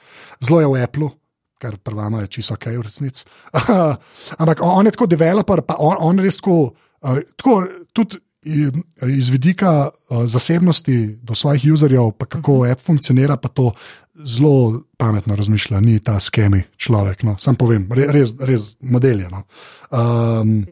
[0.43, 1.11] zelo je v Apple,
[1.57, 3.25] kar pri vama je čisto ok, v resnici.
[4.41, 8.69] Ampak on, je tako developer, pa on, on res tako, uh, tako tudi i-
[9.09, 13.71] iz vidika uh, zasebnosti do svojih userjev, pa kako app funkcionira, pa to
[14.15, 17.23] zelo pametno razmišlja, ni ta skemi človek.
[17.23, 17.35] No.
[17.39, 19.29] Sam povem, re, res, res model je.
[19.29, 19.43] No.
[19.91, 20.65] Um,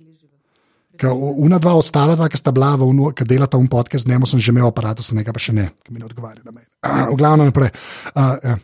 [1.03, 4.39] Una dva ostala, dva, ki sta bila, v ki delata un podcast, z njim sem
[4.39, 6.63] že imel aparat, sem nekaj pa še ne, ki mi ne odgovarja na me.
[7.11, 7.73] V glavnem naprej.
[8.13, 8.55] Uh, ja.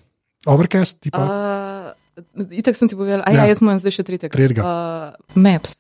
[0.48, 1.26] Overcast, tipa.
[1.26, 1.99] Uh, Uh,
[2.52, 3.44] itak sem ti povedal, a ja, Ja.
[3.44, 4.32] ja jaz imam zdaj še tretjega.
[4.32, 4.62] Tretjega.
[4.62, 5.78] Uh, Maps,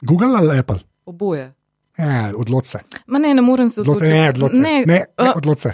[0.00, 0.80] Google ali Apple?
[1.04, 1.52] oboje.
[1.94, 2.78] Ja, odloč se.
[3.06, 4.12] Ma ne, ne morem se Odloč, odločiti.
[4.12, 4.58] ne, odloč se.
[4.58, 5.72] Ne, Ne, ne, a- odloč se.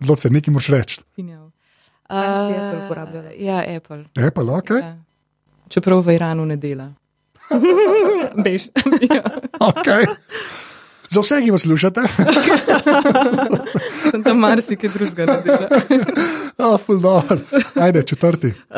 [0.00, 1.00] Odloč se, nekaj moraš reči.
[1.14, 1.50] Finjav.
[2.04, 2.18] Si
[2.52, 3.30] Apple uporabljala?
[3.38, 4.04] Ja, Apple.
[4.18, 4.70] Apple, ok.
[4.72, 4.96] Ja.
[5.68, 6.90] Čeprav v Iranu ne dela.
[8.44, 8.68] Bež.
[9.08, 9.22] ja.
[9.60, 10.04] okay.
[11.12, 12.00] Za vse, ki poslušate,
[14.10, 15.68] Sem tam marsikaj drugega naredila.
[16.64, 17.38] oh, ful dobro.
[17.76, 18.46] Ajde, četrti.
[18.46, 18.76] Uh,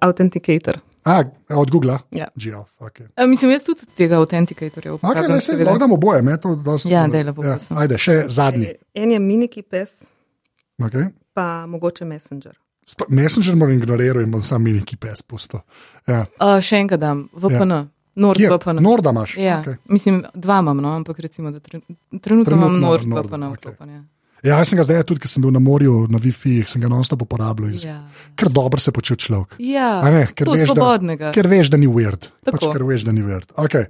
[0.00, 0.78] Authenticator.
[1.04, 1.98] A, od Google.
[2.10, 2.26] Ja.
[2.36, 3.06] GL, okay.
[3.16, 5.40] A, mislim, jaz tudi tega autentikatorja Okay, uporabljam.
[5.40, 5.64] se, seveda.
[5.64, 6.90] lahko damo oboje, me to dosti.
[6.90, 7.76] Ja, daj, lepo prosim.
[7.78, 8.68] Ajde, še zadnji.
[8.94, 10.02] En je miniki pes,
[10.78, 11.08] Okay.
[11.34, 12.52] pa mogoče Messenger.
[12.86, 15.60] Sp- Messenger bom ignoriral in bom sam mini kipes pusto.
[16.06, 16.26] Ja.
[16.36, 17.84] Uh, še enkrat dam, VPN, ja.
[18.20, 18.48] Nord Kje?
[18.50, 18.82] VPN.
[18.82, 19.36] Norda imaš.
[19.36, 19.76] Ja, Okay.
[19.88, 21.80] mislim, dva imam, no, ampak recimo, da tren,
[22.20, 23.56] trenutno, imam Nord Nord, okej.
[23.56, 23.90] vklopen.
[23.90, 24.02] Ja.
[24.42, 26.88] Ja, jaz sem ga zdaj tudi, ker sem bil na morju na Wi-Fi, sem ga
[26.88, 27.68] non-stop uporabljal.
[27.68, 27.96] in Ja.
[28.34, 29.56] Ker dobro se počuti človek.
[29.58, 31.32] Ja, A ne, ker veš, da- svobodnega.
[31.32, 32.28] Ker veš, da ni weird.
[32.44, 32.56] Tako.
[32.56, 33.52] Pač, ker veš, da ni weird.
[33.54, 33.84] Okay.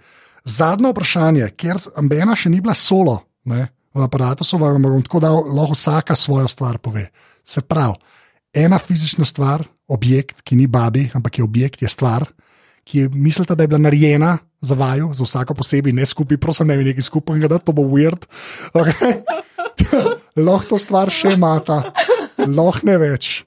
[0.44, 5.38] Zadnje vprašanje, ker Ambena še ni bila solo ne, v aparatu, vam bom tako dal,
[5.46, 7.10] lahko vsaka svojo stvar pove.
[7.44, 7.94] Se pravi,
[8.52, 12.26] ena fizična stvar, objekt, ki ni babi, ampak je objekt, je stvar,
[12.84, 16.68] ki je, mislite, da je bila narejena za vaju, za vsako posebej, ne skupaj, prosim,
[16.68, 18.26] ne nekaj skupaj, da to bo weird.
[18.74, 19.22] Okay.
[20.46, 21.82] lahko to stvar še imata,
[22.46, 23.40] lahko ne več.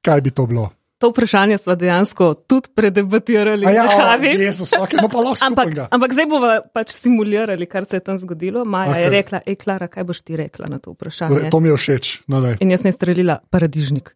[0.00, 0.70] Kaj bi to bilo?
[1.00, 4.34] To vprašanje smo dejansko tudi predebatirali A Ja, kavi.
[4.36, 5.88] Jezus, okay, no pa lahko Ampak, skupaj.
[5.90, 8.64] ampak zdaj bomo pač simulirali, kar se je tam zgodilo.
[8.64, 9.04] Maja okay.
[9.04, 11.48] je rekla, hej, Klara, kaj boš ti rekla na to vprašanje?
[11.48, 12.10] To mi je všeč.
[12.28, 12.58] No, daj.
[12.60, 14.12] In jaz sem streljila paradižnik.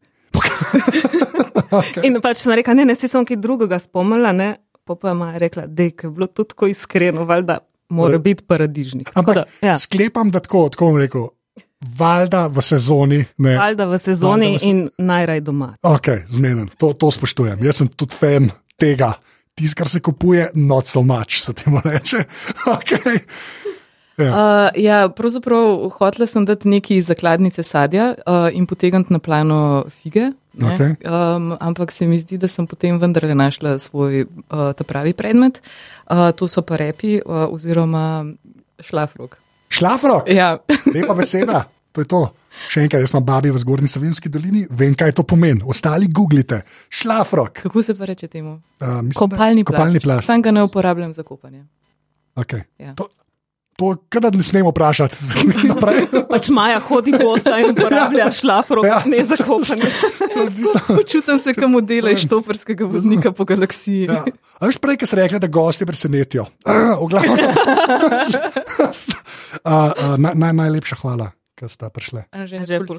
[1.70, 2.03] Okay.
[2.07, 4.55] In pač sem rekla, ne, ne, si sem kaj drugega spomnila, ne.
[4.85, 7.59] Pa pa je Maja rekla, da je bilo to tako iskreno, valjda
[7.89, 9.11] mora biti paradižnik.
[9.16, 11.28] Ampak da, ja, sklepam, da tako, tako bom rekel,
[11.99, 13.24] valjda v sezoni.
[13.39, 13.57] Ne.
[13.59, 15.70] valjda v sezoni Valjda v se- in najraj doma.
[15.82, 17.64] Ok, zmeden, to, to spoštujem.
[17.64, 19.14] Jaz sem tudi fan tega.
[19.55, 22.24] Tisto, kar se kupuje, not so much, se temu reče.
[22.76, 23.20] Okay.
[24.17, 24.27] Uh,
[24.77, 30.31] ja, pravzaprav hotela sem dati neki zakladnice sadja uh, in potegniti na plano fige.
[30.55, 30.75] ne.
[30.75, 30.91] Okej.
[31.03, 34.29] Um, ampak se mi zdi, da sem potem vendarle našla svoj uh,
[34.73, 35.59] ta pravi predmet.
[36.05, 38.25] Uh, to so pa repi uh, oziroma
[38.81, 39.37] šlafrok.
[39.69, 40.59] Šlafrok, Ja.
[40.87, 42.23] lepa beseda, to je to.
[42.69, 45.59] Še enkrat, jaz imam babi v zgornji Savinski dolini, vem, kaj to pomeni.
[45.67, 47.59] Ostali googlite, šlafrok.
[47.59, 48.53] Kako se pa reče temu?
[48.79, 49.75] Uh, mislim, da- Kopalni plast.
[49.75, 50.27] Kopalni plast.
[50.27, 51.65] Sam ga ne uporabljam za kopanje.
[52.37, 52.62] Okay.
[52.79, 52.95] Ja.
[52.95, 53.09] To,
[53.77, 55.16] to kadar ne smemo vprašati.
[55.70, 56.07] Naprej.
[56.33, 59.03] Pač Maja hodi bosa in uporablja šlafrok, Ja.
[59.07, 64.07] ne za so- Počutim se kot modela iz štoperskega vodnika po galaksiji.
[64.07, 64.22] Ja.
[64.61, 66.47] A veš prej, ki si rekla, da gosti presenetijo.
[66.62, 66.95] Uh,
[69.64, 72.22] uh, naj, naj, najlepša hvala, ker ste prišli.
[72.31, 72.55] Že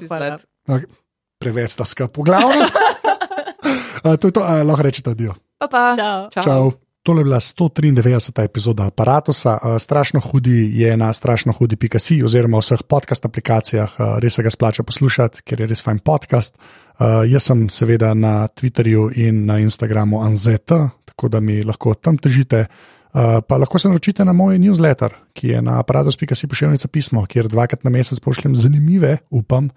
[0.06, 0.38] hvala.
[0.38, 0.40] zlat.
[0.68, 0.88] Okay.
[1.36, 2.64] Preveč sta skrb, v glavnem.
[2.64, 5.36] uh, to je to, uh, lahko rečete, adijo.
[5.56, 5.82] Pa pa.
[5.96, 6.42] Čau.
[6.44, 6.85] Čau.
[7.06, 8.44] Tole je bila 193.
[8.44, 9.32] epizoda aparata.
[9.78, 14.82] Strašno hudi je na strašno hudi.si oziroma vseh podcast aplikacijah, a, res se ga splača
[14.82, 16.58] poslušati, ker je res fajn podcast.
[16.98, 20.66] A, Jaz sem seveda na Twitterju in na Instagramu Anzet,
[21.04, 22.64] tako da mi lahko tam težite.
[23.12, 27.86] Pa lahko se naročite na moj newsletter, ki je na aparatus.si pošiljnica pismo, kjer dvakrat
[27.86, 29.70] na mesec pošljem zanimive, upam,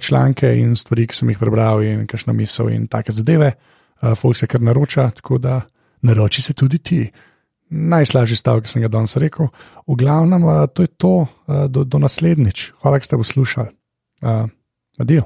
[0.00, 3.52] članke in stvari, ki sem jih prebral in kakšno misel in take zadeve.
[4.16, 5.60] Folk se kar naroča, tako da
[6.02, 7.10] naroči se tudi ti.
[7.72, 9.48] Najslažji stavek, ki sem ga danes rekel.
[9.88, 11.14] V glavnem, a, to je to,
[11.46, 12.72] a, do, do naslednjič.
[12.82, 13.72] Hvala, da ste poslušali.
[14.22, 14.50] Uh,
[15.00, 15.24] adijo.